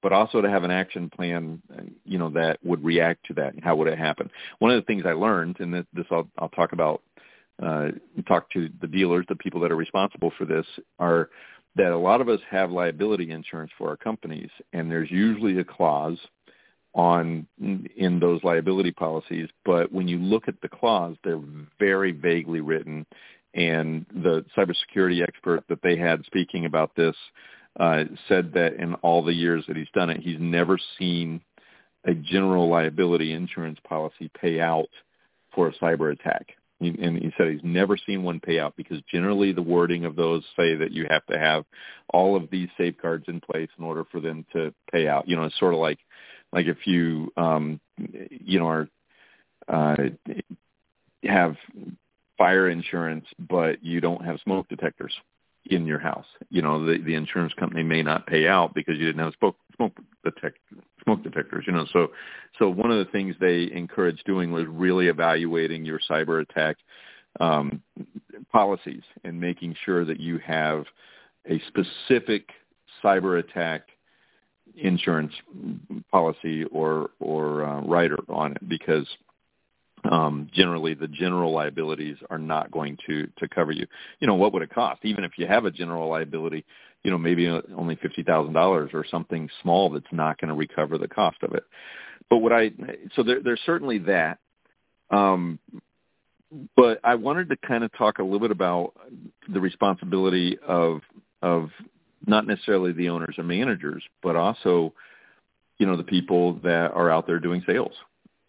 but 0.01 0.13
also 0.13 0.41
to 0.41 0.49
have 0.49 0.63
an 0.63 0.71
action 0.71 1.09
plan, 1.09 1.61
you 2.05 2.17
know, 2.17 2.29
that 2.29 2.59
would 2.63 2.83
react 2.83 3.25
to 3.27 3.33
that. 3.33 3.53
How 3.63 3.75
would 3.75 3.87
it 3.87 3.97
happen? 3.97 4.29
One 4.59 4.71
of 4.71 4.77
the 4.77 4.85
things 4.85 5.03
I 5.05 5.13
learned, 5.13 5.57
and 5.59 5.73
this, 5.73 6.05
I'll, 6.11 6.29
I'll 6.37 6.49
talk 6.49 6.73
about, 6.73 7.01
uh, 7.61 7.89
talk 8.27 8.49
to 8.51 8.69
the 8.81 8.87
dealers, 8.87 9.25
the 9.29 9.35
people 9.35 9.59
that 9.61 9.71
are 9.71 9.75
responsible 9.77 10.31
for 10.37 10.45
this, 10.45 10.65
are 10.99 11.29
that 11.75 11.91
a 11.91 11.97
lot 11.97 12.21
of 12.21 12.29
us 12.29 12.39
have 12.49 12.71
liability 12.71 13.31
insurance 13.31 13.71
for 13.77 13.89
our 13.89 13.97
companies, 13.97 14.49
and 14.73 14.91
there's 14.91 15.11
usually 15.11 15.59
a 15.59 15.63
clause 15.63 16.17
on 16.97 17.47
in 17.59 18.19
those 18.19 18.43
liability 18.43 18.91
policies, 18.91 19.47
but 19.63 19.91
when 19.93 20.07
you 20.07 20.17
look 20.17 20.47
at 20.47 20.59
the 20.61 20.67
clause, 20.67 21.15
they're 21.23 21.39
very 21.79 22.11
vaguely 22.11 22.59
written. 22.59 23.05
And 23.53 24.05
the 24.11 24.43
cybersecurity 24.57 25.21
expert 25.21 25.63
that 25.69 25.81
they 25.83 25.95
had 25.95 26.25
speaking 26.25 26.65
about 26.65 26.95
this 26.95 27.15
uh, 27.79 28.05
said 28.27 28.51
that 28.53 28.73
in 28.73 28.95
all 28.95 29.23
the 29.23 29.33
years 29.33 29.63
that 29.67 29.77
he's 29.77 29.87
done 29.93 30.09
it, 30.09 30.21
he's 30.21 30.39
never 30.39 30.79
seen 30.97 31.39
a 32.05 32.15
general 32.15 32.67
liability 32.67 33.31
insurance 33.31 33.79
policy 33.87 34.31
pay 34.39 34.59
out 34.59 34.89
for 35.53 35.67
a 35.67 35.75
cyber 35.75 36.11
attack. 36.11 36.47
And 36.79 37.17
he 37.17 37.31
said 37.37 37.49
he's 37.49 37.61
never 37.63 37.97
seen 37.97 38.21
one 38.21 38.39
pay 38.39 38.59
out 38.59 38.75
because 38.75 39.01
generally 39.11 39.51
the 39.51 39.63
wording 39.63 40.05
of 40.05 40.15
those 40.15 40.43
say 40.55 40.75
that 40.75 40.91
you 40.91 41.07
have 41.09 41.25
to 41.25 41.37
have 41.37 41.65
all 42.09 42.35
of 42.35 42.49
these 42.51 42.69
safeguards 42.77 43.25
in 43.27 43.39
place 43.39 43.69
in 43.79 43.83
order 43.83 44.03
for 44.11 44.19
them 44.19 44.45
to 44.53 44.71
pay 44.91 45.07
out. 45.07 45.27
You 45.27 45.35
know, 45.35 45.43
it's 45.43 45.57
sort 45.57 45.73
of 45.73 45.79
like 45.79 45.97
like 46.53 46.67
if 46.67 46.85
you 46.85 47.31
um, 47.37 47.79
you 47.97 48.59
know 48.59 48.67
are 48.67 48.89
uh, 49.67 49.95
have 51.23 51.55
fire 52.37 52.69
insurance, 52.69 53.25
but 53.39 53.83
you 53.83 53.99
don't 53.99 54.23
have 54.23 54.39
smoke 54.43 54.67
detectors 54.69 55.13
in 55.65 55.85
your 55.85 55.99
house. 55.99 56.25
You 56.49 56.61
know, 56.61 56.85
the 56.85 56.99
the 56.99 57.15
insurance 57.15 57.53
company 57.53 57.83
may 57.83 58.03
not 58.03 58.27
pay 58.27 58.47
out 58.47 58.73
because 58.73 58.97
you 58.97 59.05
didn't 59.05 59.23
have 59.23 59.33
smoke 59.39 59.57
smoke 59.75 59.97
detect 60.23 60.59
smoke 61.03 61.23
detectors. 61.23 61.65
You 61.67 61.73
know, 61.73 61.85
so 61.91 62.11
so 62.59 62.69
one 62.69 62.91
of 62.91 63.05
the 63.05 63.11
things 63.11 63.35
they 63.39 63.69
encouraged 63.73 64.23
doing 64.25 64.51
was 64.51 64.65
really 64.67 65.07
evaluating 65.07 65.85
your 65.85 65.99
cyber 66.09 66.41
attack 66.41 66.77
um, 67.39 67.81
policies 68.51 69.03
and 69.23 69.39
making 69.39 69.75
sure 69.85 70.05
that 70.05 70.19
you 70.19 70.39
have 70.39 70.85
a 71.49 71.61
specific 71.67 72.49
cyber 73.03 73.39
attack 73.39 73.89
insurance 74.77 75.33
policy 76.11 76.63
or 76.65 77.09
or 77.19 77.63
uh, 77.63 77.81
rider 77.81 78.17
on 78.29 78.53
it 78.53 78.69
because 78.69 79.07
um, 80.09 80.49
generally 80.53 80.93
the 80.93 81.07
general 81.07 81.51
liabilities 81.51 82.17
are 82.29 82.37
not 82.37 82.71
going 82.71 82.97
to 83.07 83.27
to 83.37 83.47
cover 83.47 83.71
you. 83.71 83.85
You 84.19 84.27
know 84.27 84.35
what 84.35 84.53
would 84.53 84.61
it 84.61 84.73
cost? 84.73 85.01
Even 85.03 85.23
if 85.23 85.31
you 85.37 85.47
have 85.47 85.65
a 85.65 85.71
general 85.71 86.09
liability, 86.09 86.65
you 87.03 87.11
know 87.11 87.17
maybe 87.17 87.47
only 87.47 87.95
fifty 87.95 88.23
thousand 88.23 88.53
dollars 88.53 88.91
or 88.93 89.05
something 89.09 89.49
small 89.61 89.89
that's 89.89 90.05
not 90.11 90.39
going 90.39 90.49
to 90.49 90.55
recover 90.55 90.97
the 90.97 91.07
cost 91.07 91.37
of 91.41 91.53
it. 91.53 91.63
But 92.29 92.37
what 92.37 92.53
I 92.53 92.71
so 93.15 93.23
there, 93.23 93.41
there's 93.41 93.61
certainly 93.65 93.99
that. 93.99 94.39
Um, 95.09 95.59
but 96.75 96.99
I 97.03 97.15
wanted 97.15 97.49
to 97.49 97.57
kind 97.57 97.83
of 97.83 97.91
talk 97.97 98.19
a 98.19 98.23
little 98.23 98.39
bit 98.39 98.51
about 98.51 98.93
the 99.49 99.59
responsibility 99.59 100.57
of 100.65 101.01
of 101.41 101.69
not 102.27 102.45
necessarily 102.45 102.91
the 102.91 103.09
owners 103.09 103.35
or 103.37 103.43
managers, 103.43 104.03
but 104.21 104.35
also, 104.35 104.93
you 105.77 105.85
know, 105.85 105.95
the 105.95 106.03
people 106.03 106.53
that 106.63 106.91
are 106.91 107.09
out 107.09 107.25
there 107.25 107.39
doing 107.39 107.63
sales, 107.65 107.93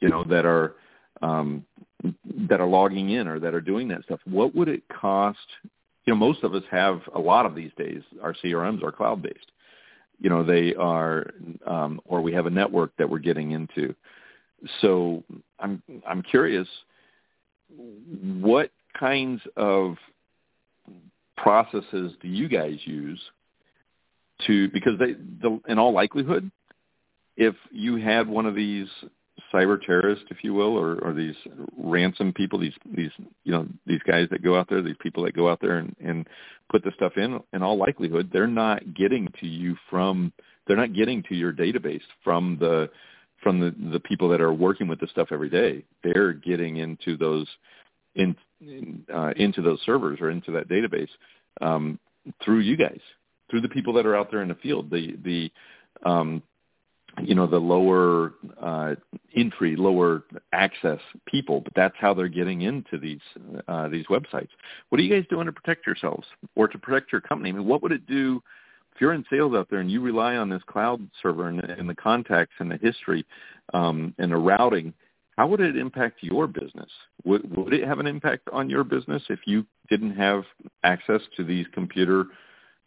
you 0.00 0.08
know, 0.08 0.24
that 0.24 0.44
are 0.44 0.74
um, 1.22 1.64
that 2.48 2.60
are 2.60 2.66
logging 2.66 3.10
in 3.10 3.26
or 3.26 3.38
that 3.40 3.54
are 3.54 3.60
doing 3.60 3.88
that 3.88 4.04
stuff. 4.04 4.20
What 4.24 4.54
would 4.54 4.68
it 4.68 4.82
cost? 4.88 5.38
You 6.04 6.12
know, 6.12 6.18
most 6.18 6.42
of 6.42 6.54
us 6.54 6.62
have 6.70 7.00
a 7.14 7.18
lot 7.18 7.46
of 7.46 7.54
these 7.54 7.72
days. 7.76 8.02
Our 8.22 8.34
CRMs 8.34 8.82
are 8.82 8.92
cloud 8.92 9.22
based. 9.22 9.52
You 10.20 10.30
know, 10.30 10.42
they 10.42 10.74
are, 10.74 11.30
um, 11.66 12.00
or 12.04 12.20
we 12.20 12.32
have 12.32 12.46
a 12.46 12.50
network 12.50 12.92
that 12.98 13.08
we're 13.08 13.18
getting 13.18 13.52
into. 13.52 13.94
So 14.80 15.22
I'm 15.60 15.82
I'm 16.06 16.22
curious, 16.22 16.66
what 18.40 18.70
kinds 18.98 19.40
of 19.56 19.96
processes 21.36 22.12
do 22.20 22.28
you 22.28 22.48
guys 22.48 22.78
use 22.84 23.20
to 24.46 24.68
because 24.70 24.98
they 24.98 25.14
the, 25.42 25.60
in 25.68 25.78
all 25.78 25.92
likelihood 25.92 26.50
if 27.36 27.54
you 27.70 27.96
had 27.96 28.28
one 28.28 28.46
of 28.46 28.54
these 28.54 28.88
cyber 29.52 29.80
terrorists 29.84 30.24
if 30.30 30.38
you 30.42 30.52
will 30.52 30.76
or, 30.76 30.98
or 30.98 31.12
these 31.12 31.34
ransom 31.76 32.32
people 32.32 32.58
these 32.58 32.72
these 32.94 33.10
you 33.44 33.52
know 33.52 33.66
these 33.86 34.00
guys 34.06 34.28
that 34.30 34.42
go 34.42 34.58
out 34.58 34.68
there 34.68 34.82
these 34.82 34.96
people 35.00 35.24
that 35.24 35.34
go 35.34 35.48
out 35.48 35.60
there 35.60 35.78
and, 35.78 35.94
and 36.00 36.26
put 36.70 36.82
the 36.84 36.92
stuff 36.96 37.12
in 37.16 37.38
in 37.52 37.62
all 37.62 37.78
likelihood 37.78 38.28
they're 38.32 38.46
not 38.46 38.94
getting 38.94 39.28
to 39.40 39.46
you 39.46 39.76
from 39.88 40.32
they're 40.66 40.76
not 40.76 40.94
getting 40.94 41.22
to 41.24 41.34
your 41.34 41.52
database 41.52 42.02
from 42.22 42.56
the 42.60 42.90
from 43.42 43.60
the 43.60 43.74
the 43.92 44.00
people 44.00 44.28
that 44.28 44.40
are 44.40 44.52
working 44.52 44.88
with 44.88 45.00
the 45.00 45.06
stuff 45.08 45.28
every 45.30 45.48
day. 45.48 45.84
They're 46.02 46.32
getting 46.32 46.76
into 46.76 47.16
those 47.16 47.46
in, 48.14 48.36
uh, 49.14 49.32
into 49.36 49.62
those 49.62 49.80
servers 49.86 50.18
or 50.20 50.30
into 50.30 50.50
that 50.52 50.68
database 50.68 51.08
um, 51.60 51.98
through 52.44 52.60
you 52.60 52.76
guys 52.76 53.00
through 53.50 53.60
the 53.60 53.68
people 53.68 53.92
that 53.94 54.06
are 54.06 54.16
out 54.16 54.30
there 54.30 54.42
in 54.42 54.48
the 54.48 54.54
field, 54.56 54.90
the 54.90 55.16
the 55.24 55.50
um, 56.08 56.42
you 57.22 57.34
know 57.34 57.46
the 57.46 57.58
lower 57.58 58.34
uh, 58.60 58.94
entry, 59.36 59.76
lower 59.76 60.24
access 60.52 61.00
people, 61.26 61.60
but 61.60 61.72
that's 61.74 61.94
how 61.98 62.14
they're 62.14 62.28
getting 62.28 62.62
into 62.62 62.98
these 62.98 63.20
uh, 63.66 63.88
these 63.88 64.06
websites. 64.06 64.50
What 64.88 65.00
are 65.00 65.04
you 65.04 65.14
guys 65.14 65.26
doing 65.30 65.46
to 65.46 65.52
protect 65.52 65.86
yourselves 65.86 66.26
or 66.54 66.68
to 66.68 66.78
protect 66.78 67.12
your 67.12 67.20
company? 67.20 67.50
I 67.50 67.52
mean, 67.52 67.66
what 67.66 67.82
would 67.82 67.92
it 67.92 68.06
do 68.06 68.42
if 68.94 69.00
you're 69.00 69.14
in 69.14 69.24
sales 69.30 69.54
out 69.54 69.68
there 69.70 69.80
and 69.80 69.90
you 69.90 70.00
rely 70.00 70.36
on 70.36 70.48
this 70.48 70.62
cloud 70.66 71.08
server 71.22 71.48
and, 71.48 71.60
and 71.60 71.88
the 71.88 71.94
contacts 71.94 72.54
and 72.58 72.70
the 72.70 72.78
history 72.78 73.24
um, 73.74 74.14
and 74.18 74.32
the 74.32 74.36
routing? 74.36 74.92
How 75.36 75.46
would 75.46 75.60
it 75.60 75.76
impact 75.76 76.18
your 76.20 76.48
business? 76.48 76.90
Would, 77.24 77.56
would 77.56 77.72
it 77.72 77.86
have 77.86 78.00
an 78.00 78.08
impact 78.08 78.48
on 78.52 78.68
your 78.68 78.82
business 78.82 79.22
if 79.28 79.38
you 79.46 79.64
didn't 79.88 80.16
have 80.16 80.42
access 80.82 81.20
to 81.36 81.44
these 81.44 81.64
computer 81.72 82.26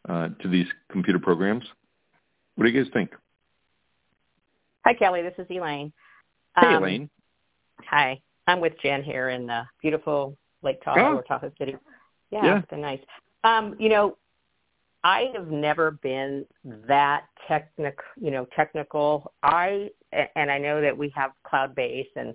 uh, 0.07 0.29
to 0.41 0.47
these 0.47 0.67
computer 0.91 1.19
programs. 1.19 1.63
What 2.55 2.65
do 2.65 2.71
you 2.71 2.83
guys 2.83 2.91
think? 2.93 3.11
Hi, 4.85 4.93
Kelly. 4.93 5.21
This 5.21 5.33
is 5.37 5.45
Elaine. 5.49 5.93
Hey, 6.57 6.67
um, 6.67 6.83
Elaine. 6.83 7.09
Hi. 7.89 8.19
I'm 8.47 8.59
with 8.59 8.73
Jen 8.81 9.03
here 9.03 9.29
in 9.29 9.45
the 9.45 9.63
beautiful 9.81 10.37
Lake 10.63 10.81
Tahoe 10.83 11.17
or 11.17 11.23
Tahoe 11.23 11.51
City. 11.57 11.75
Yeah, 12.31 12.45
yeah. 12.45 12.59
it's 12.59 12.69
been 12.69 12.81
nice. 12.81 12.99
Um, 13.43 13.75
you 13.79 13.89
know, 13.89 14.17
I 15.03 15.31
have 15.33 15.49
never 15.49 15.91
been 15.91 16.45
that 16.87 17.25
technic, 17.47 17.97
you 18.19 18.31
know, 18.31 18.47
technical. 18.55 19.31
I 19.43 19.89
and 20.35 20.51
I 20.51 20.57
know 20.57 20.81
that 20.81 20.95
we 20.95 21.11
have 21.15 21.31
cloud 21.43 21.73
base 21.73 22.07
and 22.15 22.33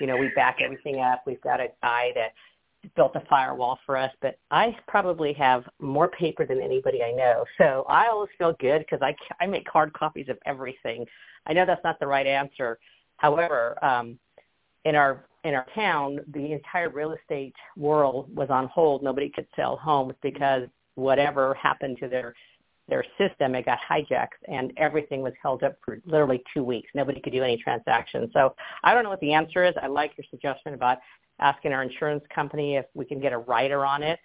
you 0.00 0.06
know 0.06 0.16
we 0.16 0.30
back 0.34 0.58
everything 0.60 1.00
up. 1.00 1.22
We've 1.26 1.40
got 1.42 1.60
a 1.60 1.68
guy 1.82 2.10
that 2.14 2.32
built 2.94 3.16
a 3.16 3.22
firewall 3.28 3.78
for 3.84 3.96
us, 3.96 4.12
but 4.20 4.38
I 4.50 4.76
probably 4.86 5.32
have 5.34 5.64
more 5.80 6.08
paper 6.08 6.46
than 6.46 6.60
anybody 6.60 7.02
I 7.02 7.12
know. 7.12 7.44
So 7.58 7.84
I 7.88 8.06
always 8.06 8.30
feel 8.38 8.54
good 8.60 8.80
because 8.80 9.00
I, 9.02 9.14
I 9.42 9.46
make 9.46 9.68
hard 9.68 9.92
copies 9.92 10.28
of 10.28 10.38
everything. 10.46 11.04
I 11.46 11.52
know 11.52 11.64
that's 11.66 11.84
not 11.84 11.98
the 12.00 12.06
right 12.06 12.26
answer. 12.26 12.78
However, 13.16 13.82
um, 13.84 14.18
in 14.84 14.94
our 14.94 15.24
in 15.44 15.54
our 15.54 15.66
town, 15.74 16.18
the 16.34 16.52
entire 16.52 16.90
real 16.90 17.12
estate 17.12 17.54
world 17.76 18.28
was 18.34 18.50
on 18.50 18.66
hold. 18.68 19.02
Nobody 19.02 19.30
could 19.30 19.46
sell 19.54 19.76
homes 19.76 20.14
because 20.20 20.68
whatever 20.96 21.54
happened 21.54 21.96
to 22.00 22.08
their 22.08 22.34
their 22.88 23.04
system, 23.18 23.54
it 23.54 23.66
got 23.66 23.78
hijacked, 23.88 24.40
and 24.48 24.72
everything 24.76 25.22
was 25.22 25.32
held 25.42 25.62
up 25.62 25.76
for 25.84 26.00
literally 26.06 26.42
two 26.54 26.64
weeks. 26.64 26.90
Nobody 26.94 27.20
could 27.20 27.32
do 27.32 27.42
any 27.42 27.56
transactions. 27.56 28.30
So 28.32 28.54
I 28.82 28.94
don't 28.94 29.04
know 29.04 29.10
what 29.10 29.20
the 29.20 29.32
answer 29.32 29.64
is. 29.64 29.74
I 29.80 29.86
like 29.86 30.12
your 30.16 30.24
suggestion 30.30 30.74
about 30.74 30.98
asking 31.40 31.72
our 31.72 31.82
insurance 31.82 32.24
company 32.34 32.76
if 32.76 32.86
we 32.94 33.04
can 33.04 33.20
get 33.20 33.32
a 33.32 33.38
rider 33.38 33.84
on 33.84 34.02
it. 34.02 34.18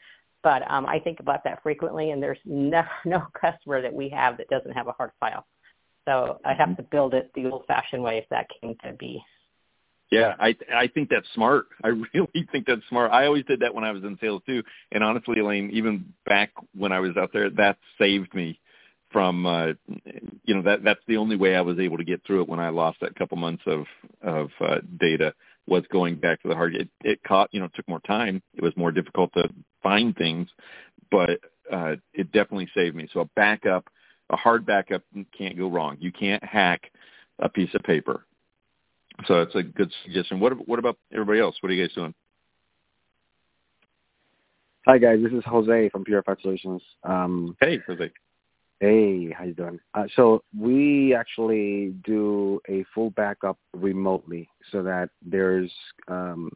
But 0.44 0.70
um, 0.70 0.86
I 0.86 1.00
think 1.00 1.20
about 1.20 1.44
that 1.46 1.64
frequently, 1.64 2.12
and 2.12 2.22
there's 2.22 2.40
no, 2.46 2.84
no 3.06 3.24
customer 3.40 3.82
that 3.82 3.94
we 3.94 4.10
have 4.10 4.38
that 4.38 4.50
doesn't 4.50 4.72
have 4.72 4.88
a 4.88 4.94
hard 4.94 5.12
file. 5.20 5.46
So 6.06 6.40
I 6.44 6.54
have 6.54 6.70
mm-hmm. 6.70 6.76
to 6.76 6.84
build 6.84 7.14
it 7.14 7.32
the 7.34 7.46
old-fashioned 7.46 8.04
way 8.04 8.18
if 8.18 8.28
that 8.30 8.48
came 8.62 8.76
to 8.84 8.94
be. 8.94 9.24
Yeah, 10.14 10.36
I 10.40 10.56
I 10.72 10.88
think 10.88 11.10
that's 11.10 11.26
smart. 11.34 11.66
I 11.84 11.88
really 11.90 12.48
think 12.52 12.68
that's 12.68 12.88
smart. 12.88 13.12
I 13.12 13.26
always 13.26 13.46
did 13.46 13.62
that 13.62 13.74
when 13.74 13.84
I 13.84 13.92
was 13.92 14.04
in 14.04 14.18
sales 14.22 14.44
too. 14.46 14.62
And 14.92 15.04
honestly, 15.04 15.40
Elaine, 15.40 15.72
even 15.74 16.14
back 16.28 16.52
when 16.76 16.92
I 16.92 17.00
was 17.00 17.18
out 17.18 17.32
there, 17.34 17.50
that 17.52 17.78
saved 17.98 18.34
me 18.36 18.60
from 19.12 19.46
uh 19.46 19.68
you 20.44 20.56
know 20.56 20.62
that 20.64 20.84
that's 20.84 21.00
the 21.08 21.18
only 21.18 21.36
way 21.36 21.56
I 21.56 21.62
was 21.62 21.80
able 21.80 21.98
to 21.98 22.04
get 22.04 22.22
through 22.26 22.42
it 22.42 22.50
when 22.50 22.60
I 22.60 22.70
lost 22.70 23.00
that 23.02 23.16
couple 23.16 23.38
months 23.38 23.64
of 23.66 23.86
of 24.22 24.50
uh, 24.62 24.78
data 25.00 25.34
was 25.68 25.84
going 25.92 26.16
back 26.16 26.42
to 26.44 26.48
the 26.48 26.56
hard. 26.56 26.76
It, 26.76 26.90
it 27.04 27.24
caught, 27.24 27.50
you 27.54 27.60
know, 27.60 27.68
it 27.68 27.72
took 27.76 27.88
more 27.88 28.02
time. 28.02 28.44
It 28.54 28.62
was 28.62 28.76
more 28.76 28.92
difficult 28.92 29.32
to 29.34 29.50
find 29.82 30.16
things, 30.16 30.50
but 31.10 31.40
uh, 31.72 31.96
it 32.14 32.32
definitely 32.34 32.70
saved 32.76 32.96
me. 32.98 33.08
So 33.14 33.22
a 33.22 33.30
backup, 33.36 33.88
a 34.30 34.36
hard 34.36 34.66
backup 34.66 35.04
can't 35.36 35.58
go 35.58 35.70
wrong. 35.70 35.96
You 36.02 36.12
can't 36.12 36.44
hack 36.44 36.92
a 37.40 37.48
piece 37.48 37.74
of 37.74 37.82
paper. 37.84 38.26
So 39.28 39.42
it's 39.42 39.56
a 39.56 39.64
good 39.64 39.92
suggestion. 40.04 40.40
What 40.40 40.68
what 40.68 40.80
about 40.80 40.98
everybody 41.12 41.40
else? 41.40 41.56
What 41.62 41.72
are 41.72 41.76
you 41.76 41.86
guys 41.86 41.96
doing? 41.96 42.14
Hi 44.86 44.98
guys, 44.98 45.20
this 45.24 45.32
is 45.32 45.44
Jose 45.46 45.90
from 45.90 46.04
Purified 46.04 46.38
Solutions. 46.42 46.82
Um, 47.06 47.56
hey, 47.62 47.80
Jose. 47.88 48.12
Hey, 48.82 49.32
how 49.32 49.46
you 49.46 49.54
doing? 49.54 49.80
Uh, 49.94 50.08
so 50.14 50.44
we 50.60 51.16
actually 51.16 51.96
do 52.04 52.60
a 52.68 52.84
full 52.94 53.12
backup 53.12 53.58
remotely, 53.74 54.50
so 54.74 54.84
that 54.84 55.10
there's 55.26 55.72
um, 56.10 56.52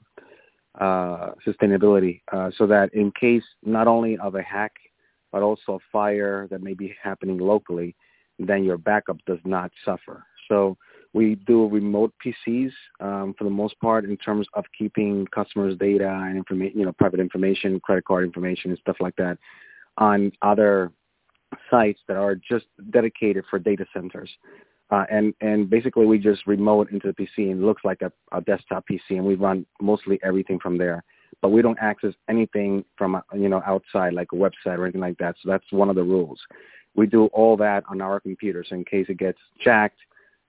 uh, 0.78 1.32
sustainability, 1.48 2.20
uh, 2.34 2.52
so 2.58 2.68
that 2.68 2.94
in 2.94 3.14
case 3.18 3.44
not 3.64 3.88
only 3.88 4.18
of 4.18 4.36
a 4.36 4.44
hack, 4.44 4.74
but 5.32 5.42
also 5.42 5.76
a 5.76 5.80
fire 5.90 6.50
that 6.52 6.62
may 6.62 6.74
be 6.74 6.94
happening 7.02 7.38
locally, 7.38 7.96
then 8.40 8.66
your 8.66 8.78
backup 8.78 9.18
does 9.26 9.40
not 9.46 9.72
suffer. 9.86 10.26
So 10.50 10.76
we 11.18 11.34
do 11.48 11.68
remote 11.68 12.14
PCs 12.24 12.72
um, 13.00 13.34
for 13.36 13.44
the 13.44 13.50
most 13.50 13.80
part 13.80 14.06
in 14.06 14.16
terms 14.18 14.46
of 14.54 14.66
keeping 14.78 15.26
customers' 15.34 15.76
data 15.80 16.08
and 16.08 16.38
information, 16.38 16.78
you 16.78 16.86
know, 16.86 16.94
private 16.94 17.20
information, 17.20 17.80
credit 17.80 18.06
card 18.06 18.24
information, 18.24 18.70
and 18.70 18.80
stuff 18.80 18.98
like 19.00 19.16
that 19.16 19.40
on 19.98 20.32
other 20.44 20.92
sites 21.72 22.00
that 22.08 22.18
are 22.18 22.36
just 22.36 22.66
dedicated 22.92 23.44
for 23.50 23.58
data 23.58 23.84
centers. 23.92 24.30
Uh, 24.92 25.06
and, 25.10 25.34
and 25.42 25.72
basically 25.72 26.06
we 26.06 26.20
just 26.20 26.46
remote 26.46 26.92
into 26.92 27.08
the 27.08 27.14
PC 27.14 27.50
and 27.52 27.64
it 27.64 27.66
looks 27.66 27.84
like 27.84 28.04
a, 28.04 28.12
a 28.32 28.40
desktop 28.42 28.86
PC 28.88 29.18
and 29.18 29.26
we 29.26 29.34
run 29.34 29.66
mostly 29.82 30.20
everything 30.24 30.60
from 30.60 30.78
there. 30.78 31.04
But 31.42 31.50
we 31.50 31.64
don't 31.64 31.80
access 31.82 32.14
anything 32.30 32.86
from, 32.96 33.16
uh, 33.16 33.22
you 33.34 33.50
know, 33.50 33.64
outside 33.66 34.14
like 34.14 34.28
a 34.34 34.36
website 34.36 34.78
or 34.78 34.84
anything 34.84 35.02
like 35.02 35.18
that. 35.18 35.36
So 35.42 35.50
that's 35.50 35.66
one 35.72 35.90
of 35.90 35.96
the 35.96 36.04
rules. 36.04 36.40
We 36.96 37.08
do 37.08 37.26
all 37.28 37.58
that 37.58 37.84
on 37.90 38.02
our 38.02 38.20
computers 38.20 38.68
in 38.70 38.86
case 38.86 39.08
it 39.10 39.18
gets 39.18 39.40
jacked, 39.64 40.00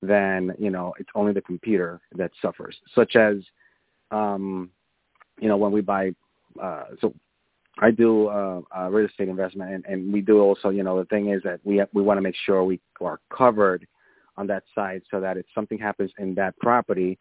then, 0.02 0.52
you 0.58 0.70
know, 0.70 0.94
it's 0.98 1.10
only 1.14 1.32
the 1.32 1.40
computer 1.40 2.00
that 2.16 2.30
suffers, 2.40 2.76
such 2.94 3.16
as, 3.16 3.36
um, 4.10 4.70
you 5.40 5.48
know, 5.48 5.56
when 5.56 5.72
we 5.72 5.80
buy, 5.80 6.12
uh, 6.62 6.84
so 7.00 7.14
I 7.80 7.90
do 7.90 8.28
uh, 8.28 8.60
uh, 8.76 8.88
real 8.90 9.06
estate 9.06 9.28
investment, 9.28 9.72
and, 9.72 9.84
and 9.86 10.12
we 10.12 10.20
do 10.20 10.40
also. 10.40 10.70
You 10.70 10.82
know, 10.82 10.98
the 10.98 11.04
thing 11.06 11.30
is 11.30 11.42
that 11.44 11.60
we 11.64 11.76
have, 11.76 11.88
we 11.92 12.02
want 12.02 12.18
to 12.18 12.22
make 12.22 12.34
sure 12.44 12.64
we 12.64 12.80
are 13.00 13.20
covered 13.36 13.86
on 14.36 14.46
that 14.48 14.64
side, 14.74 15.02
so 15.10 15.20
that 15.20 15.36
if 15.36 15.46
something 15.54 15.78
happens 15.78 16.10
in 16.18 16.34
that 16.34 16.56
property, 16.58 17.18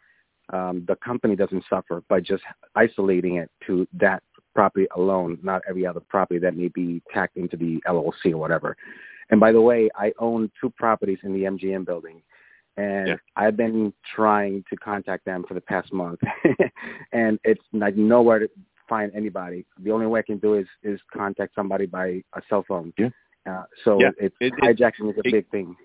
um, 0.54 0.86
the 0.88 0.96
company 0.96 1.36
doesn't 1.36 1.64
suffer 1.70 2.04
by 2.10 2.20
just 2.20 2.44
isolating 2.76 3.36
it 3.38 3.52
to 3.68 3.88
that 3.94 4.24
property 4.56 4.88
alone, 4.96 5.38
not 5.44 5.62
every 5.70 5.86
other 5.86 6.00
property 6.00 6.40
that 6.40 6.56
may 6.56 6.70
be 6.70 7.02
tacked 7.14 7.38
into 7.38 7.58
the 7.58 7.82
LLC 7.88 8.32
or 8.32 8.38
whatever. 8.38 8.76
And 9.30 9.40
by 9.40 9.52
the 9.52 9.62
way, 9.62 9.90
I 9.96 10.14
own 10.20 10.50
two 10.60 10.70
properties 10.72 11.20
in 11.24 11.34
the 11.34 11.44
MGM 11.44 11.86
building, 11.86 12.22
and 12.78 13.08
yeah. 13.10 13.16
I've 13.36 13.58
been 13.58 13.94
trying 14.16 14.64
to 14.70 14.76
contact 14.78 15.26
them 15.26 15.44
for 15.48 15.54
the 15.54 15.62
past 15.62 15.92
month, 15.92 16.20
and 17.12 17.40
it's 17.44 17.62
like 17.74 17.96
nowhere 17.96 18.40
to 18.40 18.50
find 18.88 19.12
anybody. 19.16 19.66
The 19.84 19.92
only 19.92 20.06
way 20.06 20.20
I 20.20 20.24
can 20.24 20.38
do 20.38 20.56
is 20.56 20.68
is 20.84 21.00
contact 21.14 21.56
somebody 21.56 21.86
by 21.86 22.24
a 22.34 22.42
cell 22.50 22.64
phone. 22.68 22.94
Yeah. 22.98 23.10
Uh, 23.48 23.64
so 23.84 24.00
yeah. 24.00 24.10
it's 24.20 24.36
it, 24.40 24.54
hijacking 24.62 25.10
is 25.10 25.18
a 25.18 25.28
it, 25.28 25.32
big 25.32 25.50
thing. 25.50 25.76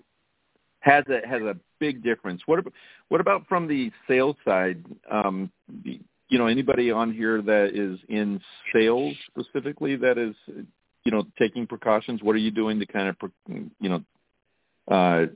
Has 0.79 1.03
a 1.07 1.27
has 1.27 1.41
a 1.41 1.55
big 1.79 2.03
difference. 2.03 2.41
What 2.45 2.59
about 2.59 2.73
what 3.09 3.21
about 3.21 3.47
from 3.47 3.67
the 3.67 3.91
sales 4.07 4.35
side? 4.45 4.83
Um, 5.09 5.51
you 6.33 6.39
know, 6.39 6.47
anybody 6.47 6.91
on 6.91 7.13
here 7.13 7.41
that 7.41 7.71
is 7.75 7.99
in 8.09 8.41
sales 8.73 9.15
specifically 9.27 9.95
that 9.97 10.17
is, 10.17 10.35
you 11.03 11.11
know, 11.11 11.23
taking 11.37 11.67
precautions? 11.67 12.23
What 12.23 12.35
are 12.35 12.39
you 12.39 12.51
doing 12.51 12.79
to 12.79 12.85
kind 12.85 13.09
of, 13.09 13.31
you 13.79 13.89
know, 13.89 14.03
uh, 14.89 15.27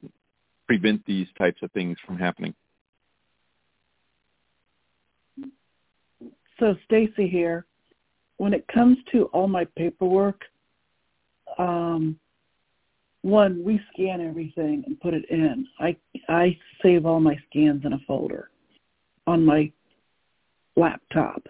prevent 0.68 1.06
these 1.06 1.28
types 1.38 1.62
of 1.64 1.72
things 1.72 1.98
from 2.06 2.18
happening? 2.18 2.54
So 6.60 6.76
Stacy 6.86 7.28
here. 7.28 7.66
When 8.38 8.54
it 8.54 8.68
comes 8.68 8.98
to 9.12 9.24
all 9.26 9.48
my 9.48 9.66
paperwork, 9.76 10.42
um, 11.58 12.20
one, 13.24 13.64
we 13.64 13.82
scan 13.94 14.22
everything 14.22 14.84
and 14.86 15.00
put 15.00 15.14
it 15.14 15.26
in. 15.30 15.68
I 15.80 15.96
I 16.30 16.58
save 16.84 17.06
all 17.06 17.20
my 17.20 17.36
scans 17.50 17.84
in 17.84 17.94
a 17.94 18.00
folder 18.08 18.50
on 19.26 19.44
my 19.44 19.72
laptop. 20.76 21.48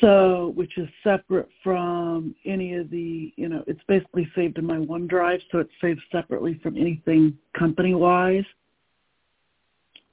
So, 0.00 0.52
which 0.54 0.76
is 0.76 0.88
separate 1.02 1.48
from 1.64 2.34
any 2.44 2.74
of 2.74 2.90
the, 2.90 3.32
you 3.36 3.48
know, 3.48 3.64
it's 3.66 3.80
basically 3.88 4.28
saved 4.36 4.58
in 4.58 4.66
my 4.66 4.76
OneDrive, 4.76 5.40
so 5.50 5.58
it's 5.58 5.70
saved 5.80 6.02
separately 6.12 6.60
from 6.62 6.76
anything 6.76 7.36
company-wise. 7.58 8.44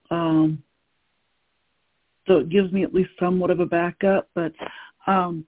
Um, 0.10 0.64
so 2.28 2.38
it 2.38 2.50
gives 2.50 2.72
me 2.72 2.84
at 2.84 2.94
least 2.94 3.10
somewhat 3.20 3.50
of 3.52 3.60
a 3.60 3.66
backup. 3.66 4.30
But 4.34 4.54
um, 5.06 5.46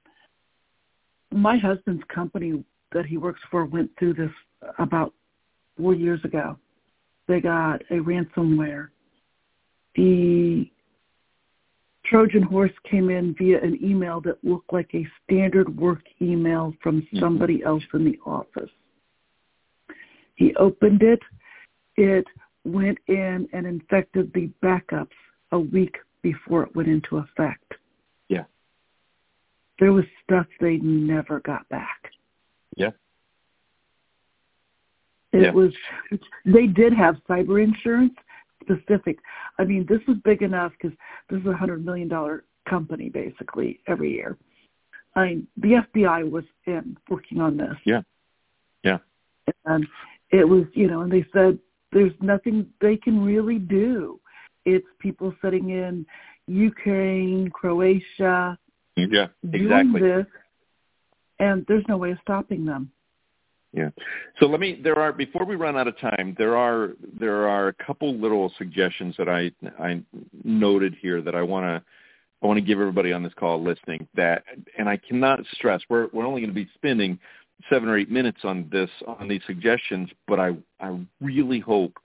my 1.32 1.58
husband's 1.58 2.04
company 2.14 2.64
that 2.92 3.06
he 3.06 3.18
works 3.18 3.42
for 3.50 3.66
went 3.66 3.92
through 3.98 4.16
this 4.16 4.32
about 4.80 5.14
four 5.78 5.94
years 5.94 6.20
ago. 6.26 6.58
They 7.28 7.40
got 7.40 7.82
a 7.90 7.96
ransomware. 7.96 8.90
The 9.96 10.70
Trojan 12.06 12.44
horse 12.44 12.72
came 12.90 13.10
in 13.10 13.36
via 13.38 13.62
an 13.62 13.80
email 13.84 14.22
that 14.22 14.44
looked 14.44 14.72
like 14.72 14.90
a 14.94 15.08
standard 15.24 15.76
work 15.78 16.04
email 16.22 16.74
from 16.82 17.02
mm-hmm. 17.02 17.20
somebody 17.20 17.64
else 17.64 17.84
in 17.94 18.06
the 18.06 18.20
office. 18.26 18.70
He 20.36 20.56
opened 20.56 21.02
it. 21.02 21.20
It 21.96 22.26
went 22.64 22.98
in 23.08 23.48
and 23.54 23.66
infected 23.66 24.32
the 24.34 24.50
backups 24.62 25.08
a 25.52 25.60
week 25.60 25.96
before 26.22 26.64
it 26.64 26.76
went 26.76 26.90
into 26.90 27.18
effect. 27.18 27.74
Yeah. 28.28 28.44
There 29.80 29.94
was 29.94 30.06
stuff 30.24 30.48
they 30.60 30.78
never 30.78 31.40
got 31.42 31.68
back. 31.70 32.12
Yeah. 32.76 32.92
It 35.32 35.42
yeah. 35.44 35.52
was 35.52 35.74
they 36.46 36.68
did 36.68 36.94
have 36.94 37.18
cyber 37.30 37.62
insurance, 37.62 38.14
specific. 38.66 39.20
I 39.60 39.64
mean, 39.64 39.86
this 39.88 40.00
was 40.08 40.18
big 40.24 40.42
enough 40.42 40.72
because 40.80 40.98
this 41.30 41.40
is 41.40 41.48
a 41.48 41.54
hundred 41.56 41.86
million 41.86 42.08
dollar 42.08 42.44
company 42.70 43.10
basically 43.10 43.80
every 43.88 44.12
year. 44.12 44.38
I 45.16 45.26
mean, 45.26 45.48
the 45.58 45.84
FBI 45.96 46.30
was 46.30 46.44
in 46.66 46.98
working 47.10 47.40
on 47.40 47.58
this. 47.58 47.76
Yeah, 47.86 48.02
yeah. 48.84 48.98
And 49.66 49.86
it 50.32 50.48
was, 50.48 50.66
you 50.74 50.88
know, 50.88 51.02
and 51.02 51.12
they 51.12 51.26
said 51.34 51.60
there's 51.92 52.14
nothing 52.22 52.68
they 52.82 52.98
can 52.98 53.24
really 53.24 53.60
do. 53.60 54.20
It's 54.66 54.86
people 55.00 55.34
sitting 55.42 55.70
in 55.70 56.06
Ukraine, 56.48 57.50
Croatia, 57.50 58.58
yeah, 58.98 59.28
exactly. 59.44 59.52
doing 59.52 59.94
this, 59.94 60.26
and 61.40 61.66
there's 61.68 61.86
no 61.88 61.98
way 61.98 62.12
of 62.12 62.18
stopping 62.22 62.66
them. 62.66 62.92
Yeah. 63.76 63.90
So 64.40 64.46
let 64.46 64.62
me. 64.62 64.80
There 64.82 64.98
are 64.98 65.12
before 65.12 65.46
we 65.46 65.56
run 65.56 65.76
out 65.76 65.88
of 65.88 66.00
time. 66.00 66.34
There 66.38 66.56
are 66.56 66.94
there 67.20 67.46
are 67.48 67.68
a 67.68 67.74
couple 67.74 68.16
little 68.16 68.52
suggestions 68.58 69.16
that 69.18 69.28
I 69.28 69.52
I 69.78 70.02
noted 70.46 70.96
here 71.02 71.22
that 71.22 71.36
I 71.36 71.42
want 71.42 71.66
to 71.66 71.84
I 72.42 72.48
want 72.48 72.58
to 72.58 72.66
give 72.66 72.80
everybody 72.80 73.12
on 73.12 73.22
this 73.22 73.34
call 73.34 73.62
listening 73.62 74.08
that, 74.16 74.44
and 74.78 74.88
I 74.88 74.96
cannot 74.96 75.42
stress. 75.52 75.82
We're 75.90 76.08
we're 76.14 76.26
only 76.26 76.40
going 76.40 76.54
to 76.54 76.56
be 76.56 76.70
spending 76.76 77.20
seven 77.70 77.90
or 77.90 77.98
eight 77.98 78.10
minutes 78.10 78.40
on 78.46 78.70
this 78.72 78.90
on 79.08 79.28
these 79.28 79.42
suggestions, 79.46 80.10
but 80.26 80.40
I 80.40 80.52
I 80.80 80.98
really 81.20 81.60
hope 81.60 81.98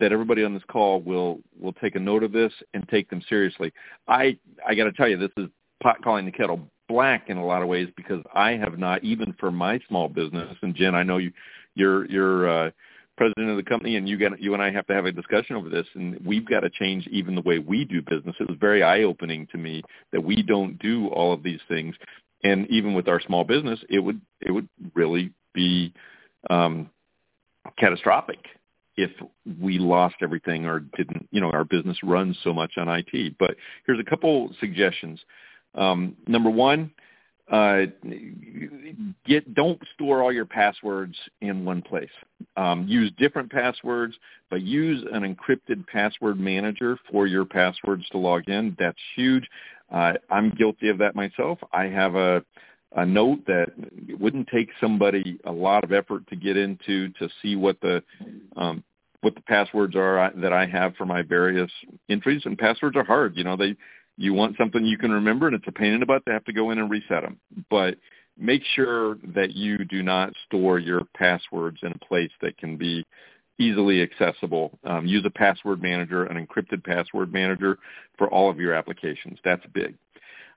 that 0.00 0.10
everybody 0.10 0.42
on 0.42 0.54
this 0.54 0.64
call 0.66 1.02
will 1.02 1.38
will 1.60 1.74
take 1.74 1.94
a 1.94 2.00
note 2.00 2.24
of 2.24 2.32
this 2.32 2.52
and 2.74 2.88
take 2.88 3.08
them 3.10 3.22
seriously. 3.28 3.72
I 4.08 4.36
I 4.66 4.74
got 4.74 4.84
to 4.84 4.92
tell 4.92 5.08
you, 5.08 5.18
this 5.18 5.30
is 5.36 5.48
pot 5.80 6.02
calling 6.02 6.24
the 6.24 6.32
kettle 6.32 6.60
black 6.92 7.30
in 7.30 7.38
a 7.38 7.44
lot 7.44 7.62
of 7.62 7.68
ways 7.68 7.88
because 7.96 8.22
I 8.34 8.52
have 8.52 8.78
not 8.78 9.02
even 9.02 9.34
for 9.40 9.50
my 9.50 9.80
small 9.88 10.08
business. 10.08 10.56
And 10.62 10.74
Jen, 10.74 10.94
I 10.94 11.02
know 11.02 11.16
you, 11.16 11.32
you're 11.74 12.06
you're 12.06 12.66
uh, 12.66 12.70
president 13.16 13.50
of 13.50 13.56
the 13.56 13.62
company, 13.62 13.96
and 13.96 14.08
you 14.08 14.18
got 14.18 14.40
you 14.40 14.52
and 14.52 14.62
I 14.62 14.70
have 14.70 14.86
to 14.88 14.94
have 14.94 15.06
a 15.06 15.12
discussion 15.12 15.56
over 15.56 15.68
this, 15.68 15.86
and 15.94 16.18
we've 16.24 16.48
got 16.48 16.60
to 16.60 16.70
change 16.70 17.06
even 17.08 17.34
the 17.34 17.40
way 17.42 17.58
we 17.58 17.84
do 17.84 18.02
business. 18.02 18.36
It 18.38 18.48
was 18.48 18.58
very 18.60 18.82
eye 18.82 19.02
opening 19.02 19.46
to 19.52 19.58
me 19.58 19.82
that 20.12 20.22
we 20.22 20.42
don't 20.42 20.78
do 20.78 21.08
all 21.08 21.32
of 21.32 21.42
these 21.42 21.60
things, 21.68 21.94
and 22.44 22.68
even 22.68 22.94
with 22.94 23.08
our 23.08 23.20
small 23.20 23.44
business, 23.44 23.80
it 23.88 24.00
would 24.00 24.20
it 24.40 24.52
would 24.52 24.68
really 24.94 25.32
be 25.54 25.92
um, 26.50 26.90
catastrophic 27.78 28.38
if 28.96 29.10
we 29.60 29.78
lost 29.78 30.16
everything 30.20 30.66
or 30.66 30.80
didn't, 30.80 31.26
you 31.30 31.40
know, 31.40 31.50
our 31.50 31.64
business 31.64 31.96
runs 32.02 32.36
so 32.44 32.52
much 32.52 32.72
on 32.76 32.88
IT. 32.88 33.38
But 33.38 33.56
here's 33.86 34.00
a 34.00 34.08
couple 34.08 34.54
suggestions. 34.60 35.18
Um, 35.74 36.16
number 36.26 36.50
one, 36.50 36.90
uh, 37.50 37.82
get 39.26 39.54
don't 39.54 39.80
store 39.94 40.22
all 40.22 40.32
your 40.32 40.46
passwords 40.46 41.16
in 41.40 41.64
one 41.64 41.82
place. 41.82 42.10
Um, 42.56 42.86
use 42.88 43.12
different 43.18 43.50
passwords, 43.50 44.14
but 44.48 44.62
use 44.62 45.04
an 45.12 45.22
encrypted 45.22 45.86
password 45.86 46.38
manager 46.38 46.98
for 47.10 47.26
your 47.26 47.44
passwords 47.44 48.08
to 48.10 48.18
log 48.18 48.48
in. 48.48 48.76
That's 48.78 48.98
huge. 49.16 49.46
Uh, 49.92 50.14
I'm 50.30 50.50
guilty 50.50 50.88
of 50.88 50.98
that 50.98 51.14
myself. 51.14 51.58
I 51.72 51.84
have 51.84 52.14
a 52.14 52.42
a 52.94 53.06
note 53.06 53.38
that 53.46 53.68
it 54.06 54.20
wouldn't 54.20 54.48
take 54.48 54.68
somebody 54.80 55.38
a 55.44 55.52
lot 55.52 55.82
of 55.82 55.92
effort 55.92 56.26
to 56.28 56.36
get 56.36 56.56
into 56.56 57.08
to 57.18 57.28
see 57.40 57.56
what 57.56 57.80
the 57.80 58.02
um, 58.56 58.84
what 59.22 59.34
the 59.34 59.40
passwords 59.42 59.94
are 59.96 60.32
that 60.36 60.52
I 60.52 60.66
have 60.66 60.94
for 60.96 61.06
my 61.06 61.22
various 61.22 61.70
entries. 62.08 62.42
And 62.44 62.58
passwords 62.58 62.96
are 62.96 63.04
hard. 63.04 63.36
You 63.36 63.44
know, 63.44 63.56
they 63.56 63.76
you 64.16 64.34
want 64.34 64.56
something 64.56 64.84
you 64.84 64.98
can 64.98 65.10
remember, 65.10 65.46
and 65.46 65.56
it's 65.56 65.68
a 65.68 65.72
pain 65.72 65.92
in 65.92 66.00
the 66.00 66.06
butt 66.06 66.24
to 66.26 66.32
have 66.32 66.44
to 66.44 66.52
go 66.52 66.70
in 66.70 66.78
and 66.78 66.90
reset 66.90 67.22
them. 67.22 67.38
But 67.70 67.96
make 68.38 68.62
sure 68.74 69.16
that 69.34 69.52
you 69.52 69.78
do 69.78 70.02
not 70.02 70.32
store 70.46 70.78
your 70.78 71.02
passwords 71.16 71.78
in 71.82 71.92
a 71.92 71.98
place 72.06 72.30
that 72.40 72.56
can 72.58 72.76
be 72.76 73.04
easily 73.58 74.02
accessible. 74.02 74.78
Um, 74.84 75.06
use 75.06 75.24
a 75.24 75.30
password 75.30 75.82
manager, 75.82 76.24
an 76.24 76.44
encrypted 76.44 76.84
password 76.84 77.32
manager 77.32 77.78
for 78.18 78.28
all 78.28 78.50
of 78.50 78.58
your 78.58 78.74
applications. 78.74 79.38
That's 79.44 79.64
big. 79.72 79.96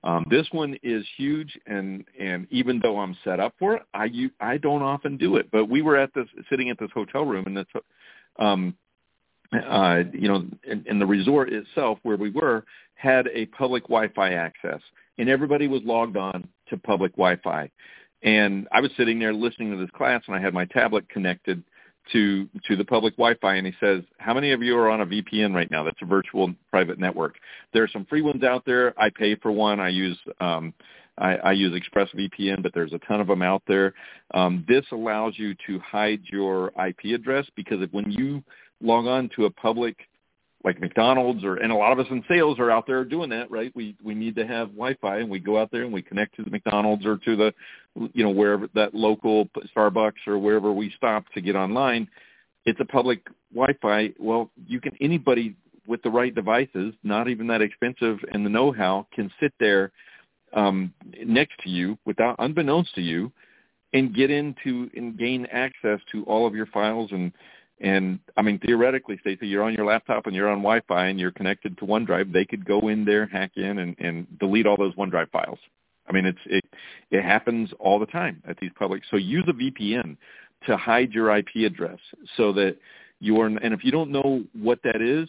Um, 0.04 0.26
this 0.30 0.48
one 0.52 0.78
is 0.84 1.04
huge, 1.18 1.58
and 1.65 2.06
and 2.20 2.48
even 2.52 2.80
though 2.82 3.00
I'm 3.00 3.18
set 3.24 3.39
up 3.39 3.56
for 3.58 3.76
it, 3.76 3.82
I 3.94 4.06
you, 4.06 4.30
I 4.39 4.58
don't 4.58 4.84
often 4.84 5.18
do 5.18 5.38
it. 5.38 5.50
But 5.52 5.68
we 5.68 5.82
were 5.82 5.98
at 5.98 6.13
this 6.13 6.28
sitting 6.50 6.70
at 6.70 6.78
this 6.80 6.91
hotel 6.94 7.26
room, 7.26 7.46
and 7.48 7.58
this 7.58 7.65
um, 8.38 8.76
uh, 9.54 10.04
you 10.14 10.28
know, 10.28 10.46
in, 10.64 10.86
in 10.88 11.00
the 11.00 11.06
resort 11.06 11.52
itself 11.52 12.00
where 12.04 12.18
we 12.18 12.30
were 12.30 12.64
had 12.96 13.28
a 13.34 13.46
public 13.48 13.84
Wi-Fi 13.84 14.34
access, 14.34 14.80
and 15.18 15.30
everybody 15.30 15.68
was 15.68 15.82
logged 15.84 16.18
on 16.18 16.48
to 16.70 16.78
public 16.78 17.12
Wi-Fi. 17.14 17.70
And 18.24 18.68
I 18.72 18.82
was 18.82 18.92
sitting 18.98 19.20
there 19.20 19.34
listening 19.34 19.72
to 19.72 19.78
this 19.78 19.90
class, 19.96 20.24
and 20.28 20.36
I 20.36 20.40
had 20.40 20.54
my 20.54 20.66
tablet 20.66 21.08
connected 21.10 21.64
to 22.12 22.48
to 22.68 22.76
the 22.76 22.86
public 22.86 23.16
Wi-Fi, 23.16 23.56
and 23.56 23.68
he 23.68 23.74
says, 23.80 24.04
"How 24.18 24.34
many 24.34 24.52
of 24.52 24.62
you 24.62 24.78
are 24.78 24.90
on 24.90 25.02
a 25.02 25.06
VPN 25.06 25.54
right 25.54 25.70
now? 25.70 25.84
That's 25.84 26.02
a 26.02 26.06
virtual 26.06 26.54
private 26.70 27.00
network. 27.00 27.36
There 27.74 27.84
are 27.84 27.88
some 27.88 28.06
free 28.06 28.22
ones 28.22 28.44
out 28.44 28.64
there. 28.66 29.00
I 29.00 29.10
pay 29.10 29.36
for 29.36 29.52
one. 29.52 29.80
I 29.80 29.90
use." 29.90 30.18
Um, 30.40 30.74
I, 31.18 31.36
I 31.36 31.52
use 31.54 31.72
ExpressVPN, 31.72 32.62
but 32.62 32.74
there's 32.74 32.92
a 32.92 33.00
ton 33.00 33.22
of 33.22 33.28
them 33.28 33.42
out 33.42 33.64
there. 33.68 33.94
Um, 34.34 34.66
this 34.68 34.84
allows 34.92 35.34
you 35.38 35.56
to 35.66 35.80
hide 35.80 36.20
your 36.26 36.74
IP 36.86 37.16
address 37.16 37.46
because 37.56 37.82
if, 37.82 37.92
when 37.94 38.12
you 38.12 38.44
log 38.82 39.08
on 39.08 39.30
to 39.36 39.46
a 39.46 39.50
public 39.50 39.98
like 40.64 40.82
McDonald's 40.82 41.44
or 41.44 41.58
and 41.58 41.72
a 41.72 41.76
lot 41.76 41.92
of 41.92 42.00
us 42.00 42.08
in 42.10 42.24
sales 42.28 42.58
are 42.60 42.72
out 42.72 42.88
there 42.88 43.06
doing 43.06 43.30
that, 43.30 43.52
right? 43.52 43.72
We 43.76 43.96
we 44.04 44.16
need 44.16 44.36
to 44.36 44.48
have 44.48 44.70
Wi-Fi 44.70 45.20
and 45.20 45.30
we 45.30 45.40
go 45.40 45.60
out 45.60 45.72
there 45.72 45.84
and 45.84 45.94
we 45.94 46.02
connect 46.02 46.36
to 46.38 46.44
the 46.44 46.50
McDonald's 46.50 47.06
or 47.06 47.18
to 47.18 47.36
the 47.36 47.54
you 48.14 48.24
know 48.24 48.32
wherever 48.32 48.68
that 48.74 48.96
local 48.96 49.48
Starbucks 49.76 50.28
or 50.28 50.40
wherever 50.40 50.74
we 50.74 50.92
stop 50.98 51.26
to 51.36 51.42
get 51.42 51.56
online. 51.56 52.08
It's 52.66 52.80
a 52.80 52.86
public 52.86 53.22
Wi-Fi. 53.54 54.14
Well, 54.20 54.50
you 54.68 54.82
can 54.82 54.94
anybody 55.00 55.56
with 55.88 56.02
the 56.02 56.10
right 56.10 56.34
devices, 56.34 56.96
not 57.04 57.28
even 57.28 57.46
that 57.48 57.62
expensive, 57.62 58.18
and 58.34 58.44
the 58.44 58.50
know-how 58.50 59.06
can 59.14 59.32
sit 59.40 59.54
there 59.60 59.92
um, 60.54 60.92
next 61.24 61.54
to 61.64 61.70
you 61.70 61.96
without 62.06 62.36
unbeknownst 62.40 62.96
to 62.96 63.02
you 63.02 63.32
and 63.94 64.16
get 64.16 64.32
into 64.32 64.90
and 64.96 65.18
gain 65.18 65.46
access 65.52 66.00
to 66.12 66.24
all 66.24 66.48
of 66.48 66.56
your 66.56 66.66
files 66.68 67.12
and 67.12 67.32
and 67.82 68.20
I 68.38 68.42
mean 68.42 68.60
theoretically, 68.60 69.18
Stacy, 69.20 69.48
you're 69.48 69.64
on 69.64 69.74
your 69.74 69.86
laptop 69.86 70.28
and 70.28 70.36
you're 70.36 70.50
on 70.50 70.60
Wi-Fi 70.60 71.08
and 71.08 71.20
you're 71.20 71.32
connected 71.32 71.78
to 71.78 71.86
OneDrive. 71.86 72.32
They 72.32 72.46
could 72.46 72.66
go 72.66 72.88
in 72.88 73.06
there, 73.06 73.26
hack 73.28 73.52
in, 73.56 73.80
and, 73.80 73.96
and 74.00 74.28
delete 74.40 74.66
all 74.66 74.78
those 74.78 74.96
OneDrive 74.96 75.30
files. 75.32 75.60
I 76.08 76.14
mean, 76.14 76.26
it's 76.26 76.40
it 76.46 76.64
it 77.12 77.24
happens 77.24 77.72
all 77.80 78.00
the 78.00 78.06
time 78.06 78.42
at 78.48 78.58
these 78.60 78.72
public. 78.78 79.04
So 79.10 79.18
use 79.18 79.46
a 79.48 79.54
VPN 79.54 80.18
to 80.68 80.78
hide 80.78 81.12
your 81.12 81.36
IP 81.36 81.66
address 81.66 82.00
so 82.38 82.54
that 82.54 82.78
you're. 83.20 83.48
And 83.48 83.74
if 83.74 83.84
you 83.84 83.92
don't 83.92 84.12
know 84.12 84.44
what 84.54 84.80
that 84.84 85.02
is, 85.02 85.28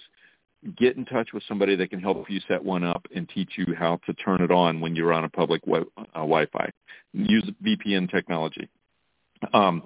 get 0.76 0.96
in 0.96 1.04
touch 1.04 1.30
with 1.32 1.42
somebody 1.48 1.76
that 1.76 1.90
can 1.90 2.00
help 2.00 2.28
you 2.28 2.40
set 2.46 2.62
one 2.62 2.84
up 2.84 3.06
and 3.14 3.28
teach 3.28 3.52
you 3.56 3.74
how 3.78 3.98
to 4.06 4.12
turn 4.14 4.42
it 4.42 4.50
on 4.50 4.80
when 4.80 4.94
you're 4.94 5.12
on 5.12 5.24
a 5.24 5.28
public 5.28 5.66
web, 5.66 5.86
uh, 5.98 6.02
Wi-Fi. 6.14 6.70
Use 7.12 7.48
VPN 7.64 8.10
technology. 8.10 8.68
Um, 9.52 9.82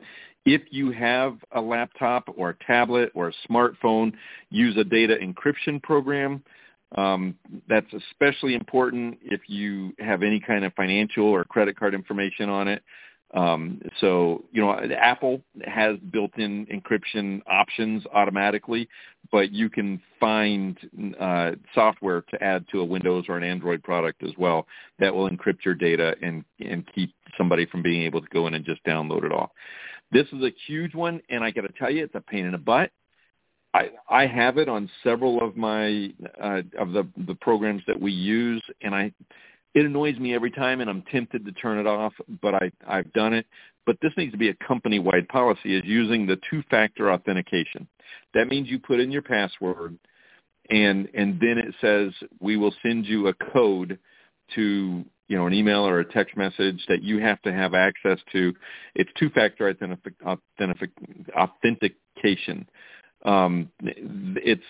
if 0.46 0.62
you 0.70 0.90
have 0.92 1.36
a 1.52 1.60
laptop 1.60 2.28
or 2.36 2.50
a 2.50 2.64
tablet 2.64 3.10
or 3.14 3.28
a 3.28 3.32
smartphone, 3.48 4.12
use 4.50 4.76
a 4.76 4.84
data 4.84 5.16
encryption 5.22 5.82
program. 5.82 6.42
Um, 6.96 7.36
that's 7.68 7.86
especially 7.92 8.54
important 8.54 9.18
if 9.22 9.42
you 9.46 9.92
have 10.00 10.22
any 10.22 10.40
kind 10.40 10.64
of 10.64 10.72
financial 10.74 11.26
or 11.26 11.44
credit 11.44 11.78
card 11.78 11.94
information 11.94 12.48
on 12.48 12.66
it. 12.68 12.82
Um, 13.32 13.80
so, 14.00 14.44
you 14.50 14.60
know, 14.60 14.72
Apple 14.98 15.40
has 15.64 15.96
built-in 16.10 16.66
encryption 16.66 17.40
options 17.46 18.04
automatically, 18.12 18.88
but 19.30 19.52
you 19.52 19.70
can 19.70 20.00
find 20.18 20.76
uh, 21.18 21.52
software 21.74 22.22
to 22.22 22.42
add 22.42 22.66
to 22.72 22.80
a 22.80 22.84
Windows 22.84 23.26
or 23.28 23.36
an 23.36 23.44
Android 23.44 23.82
product 23.84 24.24
as 24.24 24.32
well 24.36 24.66
that 24.98 25.14
will 25.14 25.30
encrypt 25.30 25.64
your 25.64 25.74
data 25.74 26.16
and, 26.22 26.44
and 26.58 26.84
keep 26.92 27.14
somebody 27.38 27.66
from 27.66 27.82
being 27.82 28.02
able 28.02 28.20
to 28.20 28.28
go 28.32 28.48
in 28.48 28.54
and 28.54 28.64
just 28.64 28.84
download 28.84 29.24
it 29.24 29.32
all. 29.32 29.52
This 30.10 30.26
is 30.32 30.42
a 30.42 30.52
huge 30.66 30.94
one, 30.94 31.20
and 31.30 31.44
I 31.44 31.52
got 31.52 31.62
to 31.62 31.72
tell 31.78 31.90
you, 31.90 32.02
it's 32.02 32.14
a 32.16 32.20
pain 32.20 32.46
in 32.46 32.52
the 32.52 32.58
butt. 32.58 32.90
I, 33.72 33.90
I 34.08 34.26
have 34.26 34.58
it 34.58 34.68
on 34.68 34.90
several 35.04 35.40
of 35.46 35.56
my 35.56 36.12
uh, 36.42 36.62
of 36.76 36.90
the 36.90 37.06
the 37.28 37.36
programs 37.36 37.82
that 37.86 38.00
we 38.00 38.10
use, 38.10 38.62
and 38.82 38.92
I 38.92 39.12
it 39.74 39.86
annoys 39.86 40.18
me 40.18 40.34
every 40.34 40.50
time, 40.50 40.80
and 40.80 40.90
I'm 40.90 41.02
tempted 41.02 41.44
to 41.44 41.52
turn 41.52 41.78
it 41.78 41.86
off, 41.86 42.12
but 42.42 42.54
I 42.54 42.72
I've 42.86 43.12
done 43.12 43.34
it. 43.34 43.46
But 43.86 43.96
this 44.02 44.12
needs 44.16 44.32
to 44.32 44.38
be 44.38 44.48
a 44.48 44.54
company-wide 44.66 45.28
policy: 45.28 45.76
is 45.76 45.82
using 45.84 46.26
the 46.26 46.38
two-factor 46.50 47.12
authentication. 47.12 47.86
That 48.34 48.48
means 48.48 48.68
you 48.68 48.78
put 48.78 49.00
in 49.00 49.10
your 49.10 49.22
password, 49.22 49.98
and 50.70 51.08
and 51.14 51.40
then 51.40 51.58
it 51.58 51.74
says 51.80 52.12
we 52.40 52.56
will 52.56 52.74
send 52.82 53.06
you 53.06 53.28
a 53.28 53.34
code 53.34 53.98
to 54.54 55.04
you 55.28 55.36
know 55.36 55.46
an 55.46 55.54
email 55.54 55.86
or 55.86 56.00
a 56.00 56.12
text 56.12 56.36
message 56.36 56.84
that 56.88 57.02
you 57.02 57.18
have 57.20 57.40
to 57.42 57.52
have 57.52 57.74
access 57.74 58.18
to. 58.32 58.52
It's 58.94 59.10
two-factor 59.18 59.68
authentic, 59.68 60.14
authentic, 60.24 60.90
authentication 61.36 62.66
um, 63.24 63.70
it's 63.80 64.62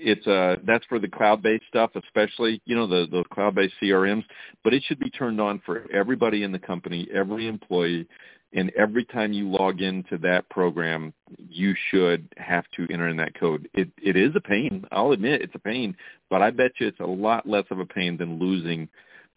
it's 0.00 0.26
uh 0.26 0.56
that's 0.66 0.84
for 0.86 0.98
the 0.98 1.08
cloud-based 1.08 1.64
stuff, 1.68 1.90
especially 1.94 2.60
you 2.64 2.76
know 2.76 2.86
the 2.86 3.06
the 3.10 3.24
cloud-based 3.32 3.74
CRMs. 3.82 4.24
But 4.64 4.74
it 4.74 4.82
should 4.86 4.98
be 4.98 5.10
turned 5.10 5.40
on 5.40 5.60
for 5.64 5.84
everybody 5.92 6.42
in 6.42 6.52
the 6.52 6.58
company, 6.58 7.08
every 7.12 7.48
employee, 7.48 8.06
and 8.52 8.70
every 8.76 9.04
time 9.04 9.32
you 9.32 9.50
log 9.50 9.82
into 9.82 10.16
that 10.18 10.48
program, 10.48 11.12
you 11.36 11.74
should 11.90 12.32
have 12.38 12.64
to 12.76 12.86
enter 12.92 13.08
in 13.08 13.16
that 13.18 13.38
code. 13.38 13.68
It 13.74 13.90
it 14.02 14.16
is 14.16 14.32
a 14.36 14.40
pain. 14.40 14.84
I'll 14.90 15.12
admit 15.12 15.42
it's 15.42 15.54
a 15.54 15.60
pain, 15.60 15.96
but 16.30 16.42
I 16.42 16.50
bet 16.50 16.72
you 16.78 16.86
it's 16.86 17.00
a 17.00 17.06
lot 17.06 17.48
less 17.48 17.64
of 17.70 17.78
a 17.78 17.86
pain 17.86 18.16
than 18.16 18.38
losing 18.38 18.88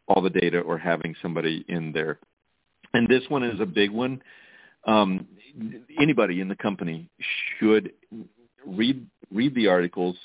all 0.08 0.22
the 0.22 0.30
data 0.30 0.60
or 0.60 0.78
having 0.78 1.16
somebody 1.22 1.66
in 1.68 1.92
there. 1.92 2.20
And 2.94 3.08
this 3.08 3.24
one 3.30 3.44
is 3.44 3.60
a 3.60 3.66
big 3.66 3.92
one. 3.92 4.22
Um, 4.86 5.28
anybody 6.00 6.42
in 6.42 6.48
the 6.48 6.56
company 6.56 7.10
should 7.60 7.92
read 8.66 9.06
read 9.32 9.56
the 9.56 9.68
articles, 9.68 10.16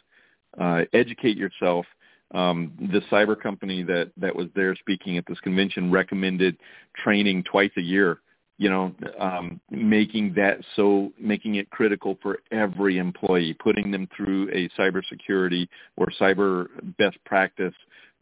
uh, 0.61 0.83
educate 0.93 1.37
yourself. 1.37 1.87
Um, 2.35 2.73
the 2.93 3.01
cyber 3.11 3.41
company 3.41 3.85
that 3.85 4.11
that 4.17 4.35
was 4.35 4.49
there 4.57 4.75
speaking 4.75 5.17
at 5.17 5.25
this 5.27 5.39
convention 5.41 5.93
recommended 5.93 6.57
training 6.97 7.45
twice 7.45 7.71
a 7.77 7.83
year. 7.83 8.19
You 8.59 8.71
know, 8.71 8.95
um, 9.21 9.61
making 9.71 10.33
that 10.35 10.59
so 10.77 11.13
making 11.21 11.57
it 11.57 11.69
critical 11.71 12.19
for 12.23 12.39
every 12.51 12.99
employee, 12.99 13.55
putting 13.55 13.91
them 13.91 14.09
through 14.17 14.49
a 14.51 14.69
cybersecurity 14.81 15.69
or 15.97 16.07
cyber 16.19 16.67
best 16.97 17.19
practice 17.27 17.75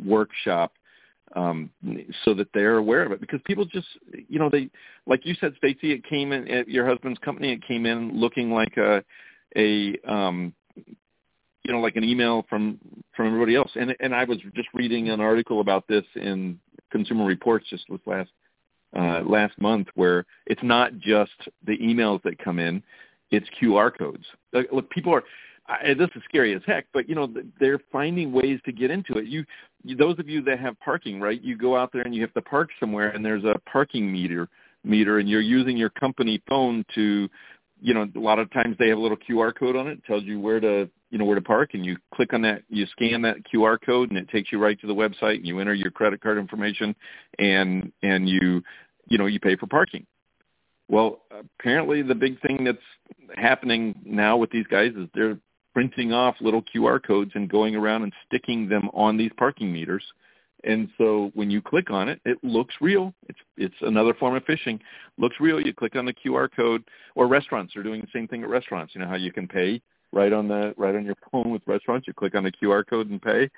workshop 0.04 0.72
um, 1.36 1.70
so 2.24 2.34
that 2.34 2.48
they're 2.52 2.78
aware 2.78 3.04
of 3.04 3.12
it. 3.12 3.20
Because 3.20 3.40
people 3.44 3.64
just, 3.64 3.86
you 4.28 4.38
know, 4.38 4.50
they, 4.50 4.70
like 5.06 5.24
you 5.24 5.34
said, 5.40 5.54
Stacy, 5.56 5.92
it 5.92 6.04
came 6.04 6.32
in 6.32 6.48
at 6.48 6.68
your 6.68 6.86
husband's 6.86 7.18
company. 7.20 7.52
It 7.52 7.66
came 7.66 7.86
in 7.86 8.18
looking 8.18 8.50
like 8.50 8.76
a 8.76 9.04
a 9.56 9.96
um, 10.06 10.52
you 11.64 11.72
know 11.72 11.80
like 11.80 11.96
an 11.96 12.04
email 12.04 12.44
from 12.48 12.78
from 13.16 13.26
everybody 13.26 13.56
else. 13.56 13.70
And 13.74 13.94
and 14.00 14.14
I 14.14 14.24
was 14.24 14.38
just 14.54 14.68
reading 14.74 15.10
an 15.10 15.20
article 15.20 15.60
about 15.60 15.86
this 15.88 16.04
in 16.14 16.58
Consumer 16.90 17.24
Reports 17.24 17.66
just 17.68 17.84
this 17.88 18.00
last 18.06 18.30
uh, 18.96 19.22
last 19.26 19.60
month, 19.60 19.88
where 19.94 20.24
it's 20.46 20.62
not 20.62 20.98
just 20.98 21.32
the 21.66 21.76
emails 21.78 22.22
that 22.22 22.38
come 22.38 22.58
in, 22.58 22.82
it's 23.30 23.46
QR 23.60 23.96
codes. 23.96 24.24
Like, 24.52 24.68
look, 24.72 24.88
people 24.90 25.14
are. 25.14 25.24
I, 25.66 25.94
this 25.94 26.10
is 26.14 26.22
scary 26.28 26.54
as 26.54 26.60
heck, 26.66 26.86
but 26.92 27.08
you 27.08 27.14
know 27.14 27.32
they're 27.58 27.80
finding 27.90 28.32
ways 28.32 28.60
to 28.66 28.72
get 28.72 28.90
into 28.90 29.14
it. 29.14 29.24
You, 29.26 29.44
you, 29.82 29.96
those 29.96 30.18
of 30.18 30.28
you 30.28 30.42
that 30.42 30.60
have 30.60 30.78
parking, 30.80 31.20
right? 31.20 31.42
You 31.42 31.56
go 31.56 31.74
out 31.74 31.90
there 31.90 32.02
and 32.02 32.14
you 32.14 32.20
have 32.20 32.34
to 32.34 32.42
park 32.42 32.68
somewhere, 32.78 33.08
and 33.08 33.24
there's 33.24 33.44
a 33.44 33.58
parking 33.70 34.12
meter 34.12 34.48
meter, 34.84 35.18
and 35.18 35.28
you're 35.28 35.40
using 35.40 35.76
your 35.76 35.88
company 35.90 36.42
phone 36.48 36.84
to 36.94 37.28
you 37.84 37.92
know, 37.92 38.08
a 38.16 38.18
lot 38.18 38.38
of 38.38 38.50
times 38.50 38.76
they 38.78 38.88
have 38.88 38.96
a 38.96 39.00
little 39.00 39.18
QR 39.18 39.54
code 39.54 39.76
on 39.76 39.88
it. 39.88 39.98
it. 39.98 40.04
tells 40.06 40.22
you 40.24 40.40
where 40.40 40.58
to, 40.58 40.88
you 41.10 41.18
know, 41.18 41.26
where 41.26 41.34
to 41.34 41.42
park, 41.42 41.74
and 41.74 41.84
you 41.84 41.98
click 42.14 42.32
on 42.32 42.40
that, 42.40 42.62
you 42.70 42.86
scan 42.86 43.20
that 43.22 43.36
QR 43.52 43.76
code, 43.78 44.08
and 44.08 44.18
it 44.18 44.26
takes 44.30 44.50
you 44.50 44.58
right 44.58 44.80
to 44.80 44.86
the 44.86 44.94
website, 44.94 45.36
and 45.36 45.46
you 45.46 45.60
enter 45.60 45.74
your 45.74 45.90
credit 45.90 46.22
card 46.22 46.38
information, 46.38 46.96
and 47.38 47.92
and 48.02 48.26
you, 48.26 48.62
you 49.06 49.18
know, 49.18 49.26
you 49.26 49.38
pay 49.38 49.54
for 49.56 49.66
parking. 49.66 50.06
Well, 50.88 51.20
apparently 51.30 52.00
the 52.00 52.14
big 52.14 52.40
thing 52.40 52.64
that's 52.64 52.78
happening 53.36 53.94
now 54.02 54.38
with 54.38 54.50
these 54.50 54.66
guys 54.66 54.92
is 54.96 55.06
they're 55.14 55.36
printing 55.74 56.10
off 56.10 56.36
little 56.40 56.62
QR 56.62 57.06
codes 57.06 57.32
and 57.34 57.50
going 57.50 57.76
around 57.76 58.04
and 58.04 58.14
sticking 58.26 58.66
them 58.66 58.88
on 58.94 59.18
these 59.18 59.32
parking 59.36 59.70
meters 59.70 60.04
and 60.64 60.88
so 60.98 61.30
when 61.34 61.50
you 61.50 61.60
click 61.60 61.90
on 61.90 62.08
it, 62.08 62.20
it 62.24 62.38
looks 62.42 62.74
real. 62.80 63.14
It's 63.28 63.38
it's 63.56 63.74
another 63.82 64.14
form 64.14 64.34
of 64.34 64.44
phishing. 64.44 64.80
Looks 65.18 65.36
real. 65.40 65.60
You 65.60 65.74
click 65.74 65.96
on 65.96 66.06
the 66.06 66.14
QR 66.14 66.48
code, 66.54 66.84
or 67.14 67.26
restaurants 67.26 67.76
are 67.76 67.82
doing 67.82 68.00
the 68.00 68.08
same 68.12 68.28
thing 68.28 68.42
at 68.42 68.48
restaurants. 68.48 68.94
You 68.94 69.00
know 69.00 69.08
how 69.08 69.16
you 69.16 69.32
can 69.32 69.46
pay 69.46 69.80
right 70.12 70.32
on 70.32 70.48
the 70.48 70.74
right 70.76 70.94
on 70.94 71.04
your 71.04 71.16
phone 71.30 71.50
with 71.50 71.62
restaurants. 71.66 72.06
You 72.06 72.14
click 72.14 72.34
on 72.34 72.44
the 72.44 72.52
QR 72.52 72.86
code 72.86 73.10
and 73.10 73.20
pay. 73.20 73.50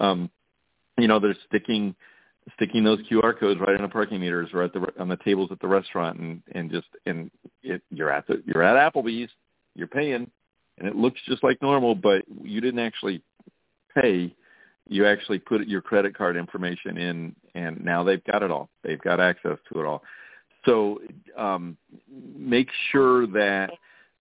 Um, 0.00 0.30
you 0.98 1.08
know 1.08 1.18
they're 1.18 1.36
sticking 1.48 1.94
sticking 2.54 2.84
those 2.84 3.00
QR 3.10 3.38
codes 3.38 3.60
right 3.60 3.76
on 3.76 3.82
the 3.82 3.88
parking 3.88 4.20
meters 4.20 4.50
or 4.52 4.62
at 4.62 4.72
the 4.72 4.86
on 4.98 5.08
the 5.08 5.16
tables 5.18 5.50
at 5.52 5.60
the 5.60 5.68
restaurant, 5.68 6.18
and 6.18 6.42
and 6.52 6.70
just 6.70 6.88
and 7.06 7.30
it, 7.62 7.82
you're 7.90 8.10
at 8.10 8.26
the 8.26 8.42
you're 8.46 8.62
at 8.62 8.92
Applebee's, 8.92 9.30
you're 9.74 9.86
paying, 9.86 10.30
and 10.78 10.88
it 10.88 10.96
looks 10.96 11.20
just 11.26 11.42
like 11.42 11.60
normal, 11.62 11.94
but 11.94 12.24
you 12.42 12.60
didn't 12.60 12.80
actually 12.80 13.22
pay 13.94 14.34
you 14.88 15.06
actually 15.06 15.38
put 15.38 15.66
your 15.66 15.80
credit 15.80 16.16
card 16.16 16.36
information 16.36 16.98
in 16.98 17.36
and 17.54 17.82
now 17.84 18.02
they've 18.02 18.24
got 18.24 18.42
it 18.42 18.50
all. 18.50 18.68
They've 18.82 19.00
got 19.00 19.20
access 19.20 19.58
to 19.72 19.80
it 19.80 19.86
all. 19.86 20.02
So 20.66 21.00
um, 21.36 21.76
make 22.36 22.68
sure 22.90 23.26
that 23.28 23.70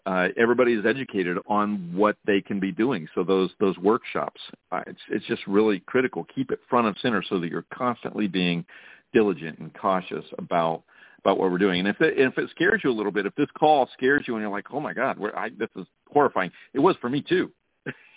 uh, 0.05 0.27
everybody 0.37 0.73
is 0.73 0.85
educated 0.85 1.37
on 1.47 1.91
what 1.95 2.17
they 2.25 2.41
can 2.41 2.59
be 2.59 2.71
doing. 2.71 3.07
So 3.15 3.23
those 3.23 3.51
those 3.59 3.77
workshops 3.77 4.41
uh, 4.71 4.81
it's 4.87 4.99
it's 5.09 5.25
just 5.25 5.45
really 5.47 5.79
critical. 5.81 6.25
Keep 6.35 6.51
it 6.51 6.59
front 6.69 6.87
and 6.87 6.97
center 7.01 7.23
so 7.27 7.39
that 7.39 7.49
you're 7.49 7.65
constantly 7.73 8.27
being 8.27 8.65
diligent 9.13 9.59
and 9.59 9.73
cautious 9.73 10.25
about 10.37 10.83
about 11.19 11.37
what 11.37 11.51
we're 11.51 11.57
doing. 11.57 11.79
And 11.79 11.87
if 11.87 12.01
it, 12.01 12.17
if 12.17 12.37
it 12.37 12.49
scares 12.49 12.81
you 12.83 12.91
a 12.91 12.93
little 12.93 13.11
bit 13.11 13.25
if 13.25 13.33
this 13.35 13.47
call 13.57 13.89
scares 13.93 14.25
you 14.27 14.35
and 14.35 14.41
you're 14.41 14.51
like 14.51 14.67
oh 14.73 14.79
my 14.81 14.93
god 14.93 15.17
I, 15.35 15.49
this 15.57 15.69
is 15.77 15.85
horrifying 16.11 16.51
it 16.73 16.79
was 16.79 16.97
for 16.99 17.09
me 17.09 17.21
too 17.21 17.51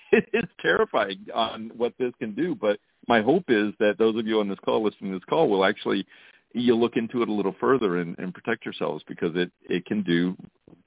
it 0.12 0.28
is 0.32 0.48
terrifying 0.60 1.26
on 1.34 1.70
what 1.76 1.94
this 1.98 2.12
can 2.18 2.34
do. 2.34 2.54
But 2.54 2.78
my 3.08 3.22
hope 3.22 3.44
is 3.48 3.72
that 3.78 3.98
those 3.98 4.16
of 4.16 4.26
you 4.26 4.40
on 4.40 4.48
this 4.48 4.58
call 4.64 4.82
listening 4.82 5.12
to 5.12 5.18
this 5.18 5.24
call 5.28 5.48
will 5.48 5.64
actually 5.64 6.06
you 6.52 6.74
look 6.74 6.96
into 6.96 7.22
it 7.22 7.28
a 7.28 7.32
little 7.32 7.54
further 7.60 7.98
and, 7.98 8.18
and 8.18 8.32
protect 8.32 8.64
yourselves 8.64 9.04
because 9.06 9.32
it 9.34 9.50
it 9.68 9.84
can 9.84 10.02
do 10.02 10.36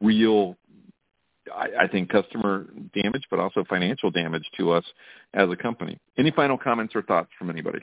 real 0.02 0.56
I, 1.54 1.84
I 1.84 1.88
think 1.88 2.10
customer 2.10 2.68
damage, 2.94 3.24
but 3.30 3.40
also 3.40 3.64
financial 3.68 4.12
damage 4.12 4.46
to 4.58 4.72
us 4.72 4.84
as 5.34 5.50
a 5.50 5.56
company. 5.56 5.98
Any 6.18 6.32
final 6.32 6.58
comments 6.58 6.96
or 6.96 7.02
thoughts 7.02 7.30
from 7.38 7.50
anybody? 7.50 7.80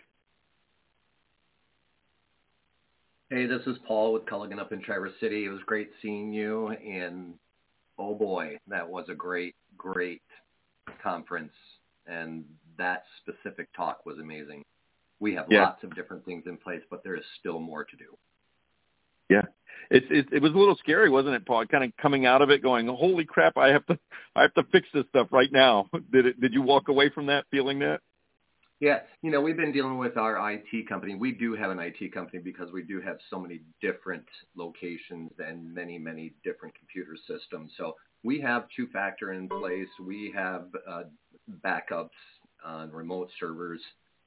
Hey, 3.31 3.47
this 3.47 3.63
is 3.67 3.77
Paul 3.87 4.13
with 4.13 4.25
Culligan 4.27 4.61
up 4.61 4.73
in 4.73 4.81
Traverse 4.81 5.15
City. 5.21 5.47
It 5.47 5.49
was 5.49 5.61
great 5.67 5.91
seeing 6.01 6.33
you, 6.33 6.69
and 6.69 7.35
oh 7.99 8.15
boy, 8.15 8.57
that 8.69 8.89
was 8.89 9.07
a 9.09 9.15
great, 9.15 9.55
great 9.77 10.23
conference, 11.03 11.53
and 12.07 12.45
that 12.79 13.05
specific 13.23 13.69
talk 13.75 14.05
was 14.07 14.19
amazing. 14.19 14.63
We 15.21 15.35
have 15.35 15.47
yeah. 15.49 15.65
lots 15.65 15.83
of 15.83 15.95
different 15.95 16.25
things 16.25 16.45
in 16.47 16.57
place, 16.57 16.83
but 16.91 17.03
there 17.03 17.17
is 17.17 17.25
still 17.41 17.59
more 17.59 17.85
to 17.85 17.97
do. 17.97 18.17
Yeah, 19.29 19.43
it, 19.91 20.05
it 20.11 20.27
it 20.33 20.43
was 20.43 20.53
a 20.53 20.57
little 20.57 20.77
scary, 20.77 21.11
wasn't 21.11 21.35
it, 21.35 21.47
Paul? 21.47 21.67
Kind 21.67 21.85
of 21.85 21.91
coming 22.01 22.27
out 22.27 22.43
of 22.43 22.51
it, 22.51 22.63
going, 22.63 22.87
"Holy 22.87 23.25
crap! 23.25 23.57
I 23.57 23.69
have 23.69 23.85
to 23.87 23.99
I 24.37 24.43
have 24.43 24.55
to 24.55 24.63
fix 24.71 24.87
this 24.95 25.05
stuff 25.09 25.29
right 25.33 25.51
now." 25.51 25.89
Did 26.13 26.27
it? 26.27 26.41
Did 26.41 26.53
you 26.53 26.63
walk 26.63 26.89
away 26.89 27.11
from 27.11 27.27
that 27.27 27.47
feeling 27.51 27.81
that? 27.81 28.01
Yeah, 28.79 29.01
you 29.23 29.31
know, 29.31 29.41
we've 29.41 29.57
been 29.57 29.73
dealing 29.73 29.97
with 29.97 30.19
our 30.19 30.53
IT 30.53 30.87
company. 30.87 31.15
We 31.15 31.33
do 31.33 31.55
have 31.55 31.71
an 31.71 31.79
IT 31.79 32.13
company 32.13 32.43
because 32.43 32.71
we 32.73 32.83
do 32.83 33.01
have 33.01 33.17
so 33.31 33.41
many 33.41 33.63
different 33.81 34.27
locations 34.55 35.31
and 35.39 35.75
many, 35.75 35.99
many 35.99 36.35
different 36.45 36.75
computer 36.75 37.17
systems. 37.27 37.73
So 37.79 37.97
we 38.25 38.41
have 38.41 38.67
two-factor 38.75 39.33
in 39.33 39.49
place. 39.49 39.89
We 40.05 40.33
have 40.35 40.67
uh, 40.89 41.05
backups 41.65 42.11
on 42.65 42.91
remote 42.91 43.31
servers. 43.39 43.81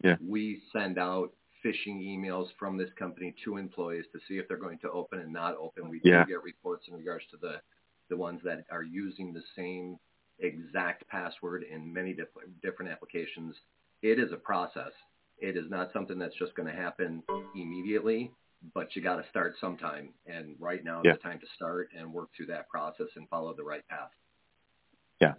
Yeah. 0.04 0.15
We 0.25 0.62
send 0.71 0.97
out 0.97 1.32
phishing 1.65 2.02
emails 2.02 2.47
from 2.58 2.78
this 2.78 2.89
company 2.97 3.36
to 3.43 3.58
employees 3.58 4.06
to 4.13 4.19
see 4.28 4.36
if 4.36 4.47
they're 4.47 4.58
going 4.58 4.80
to 4.80 4.89
open 4.91 5.19
and 5.19 5.34
not 5.34 5.58
open. 5.58 5.89
We 5.89 5.99
yeah. 6.04 6.23
do 6.23 6.32
get 6.32 6.43
reports 6.43 6.86
in 6.88 6.95
regards 6.95 7.25
to 7.32 7.38
the 7.38 7.56
the 8.10 8.17
ones 8.17 8.41
that 8.43 8.65
are 8.71 8.82
using 8.82 9.34
the 9.34 9.43
same 9.56 9.99
exact 10.39 11.08
password 11.10 11.63
in 11.63 11.93
many 11.93 12.12
different 12.12 12.62
different 12.62 12.91
applications. 12.91 13.56
It 14.02 14.19
is 14.19 14.32
a 14.32 14.38
process. 14.38 14.91
It 15.39 15.58
is 15.58 15.69
not 15.69 15.91
something 15.93 16.17
that's 16.17 16.36
just 16.36 16.56
going 16.56 16.67
to 16.67 16.75
happen 16.75 17.23
immediately, 17.56 18.32
but 18.74 18.95
you 18.95 19.02
got 19.02 19.17
to 19.17 19.30
start 19.30 19.56
sometime. 19.60 20.10
And 20.28 20.56
right 20.60 20.84
now 20.84 21.02
yeah. 21.04 21.12
is 21.12 21.17
the 21.17 21.30
time 21.30 21.39
to 21.39 21.48
start 21.56 21.89
and 21.98 22.13
work 22.13 22.30
through 22.36 22.48
that 22.48 22.69
process 22.69 23.08
and 23.15 23.28
follow 23.30 23.54
the 23.54 23.63
right 23.63 23.88
path. 23.88 24.10
Yeah. 25.19 25.34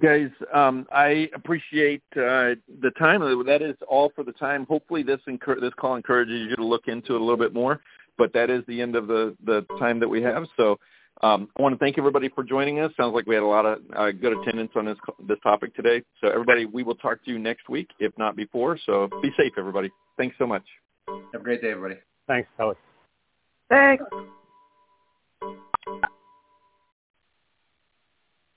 Guys 0.00 0.28
um, 0.52 0.86
i 0.92 1.30
appreciate 1.34 2.02
uh, 2.12 2.52
the 2.82 2.90
time. 2.98 3.20
That 3.46 3.62
is 3.62 3.74
all 3.88 4.12
for 4.14 4.22
the 4.22 4.32
time. 4.32 4.66
Hopefully 4.68 5.02
this 5.02 5.20
encur- 5.26 5.60
this 5.60 5.72
call 5.80 5.96
encourages 5.96 6.46
you 6.50 6.56
to 6.56 6.64
look 6.64 6.88
into 6.88 7.14
it 7.14 7.20
a 7.20 7.24
little 7.24 7.38
bit 7.38 7.54
more 7.54 7.80
but 8.18 8.32
that 8.34 8.50
is 8.50 8.62
the 8.66 8.82
end 8.82 8.96
of 8.96 9.06
the 9.06 9.34
the 9.44 9.64
time 9.78 9.98
that 10.00 10.08
we 10.08 10.20
have. 10.22 10.44
So 10.56 10.78
um, 11.22 11.48
i 11.56 11.62
want 11.62 11.74
to 11.74 11.78
thank 11.78 11.96
everybody 11.96 12.28
for 12.28 12.44
joining 12.44 12.80
us. 12.80 12.92
Sounds 12.96 13.14
like 13.14 13.26
we 13.26 13.34
had 13.34 13.42
a 13.42 13.46
lot 13.46 13.64
of 13.64 13.78
uh, 13.96 14.10
good 14.10 14.36
attendance 14.36 14.72
on 14.76 14.84
this 14.84 14.98
this 15.26 15.38
topic 15.42 15.74
today. 15.74 16.02
So 16.20 16.28
everybody 16.28 16.66
we 16.66 16.82
will 16.82 16.96
talk 16.96 17.24
to 17.24 17.30
you 17.30 17.38
next 17.38 17.68
week 17.68 17.88
if 18.00 18.12
not 18.18 18.36
before. 18.36 18.78
So 18.84 19.08
be 19.22 19.30
safe 19.38 19.52
everybody. 19.56 19.90
Thanks 20.18 20.36
so 20.38 20.46
much 20.46 20.64
have 21.32 21.40
a 21.40 21.44
great 21.44 21.62
day, 21.62 21.70
everybody. 21.70 22.00
Thanks, 22.26 22.48
Kelly. 22.56 22.74
Thanks. 23.70 24.04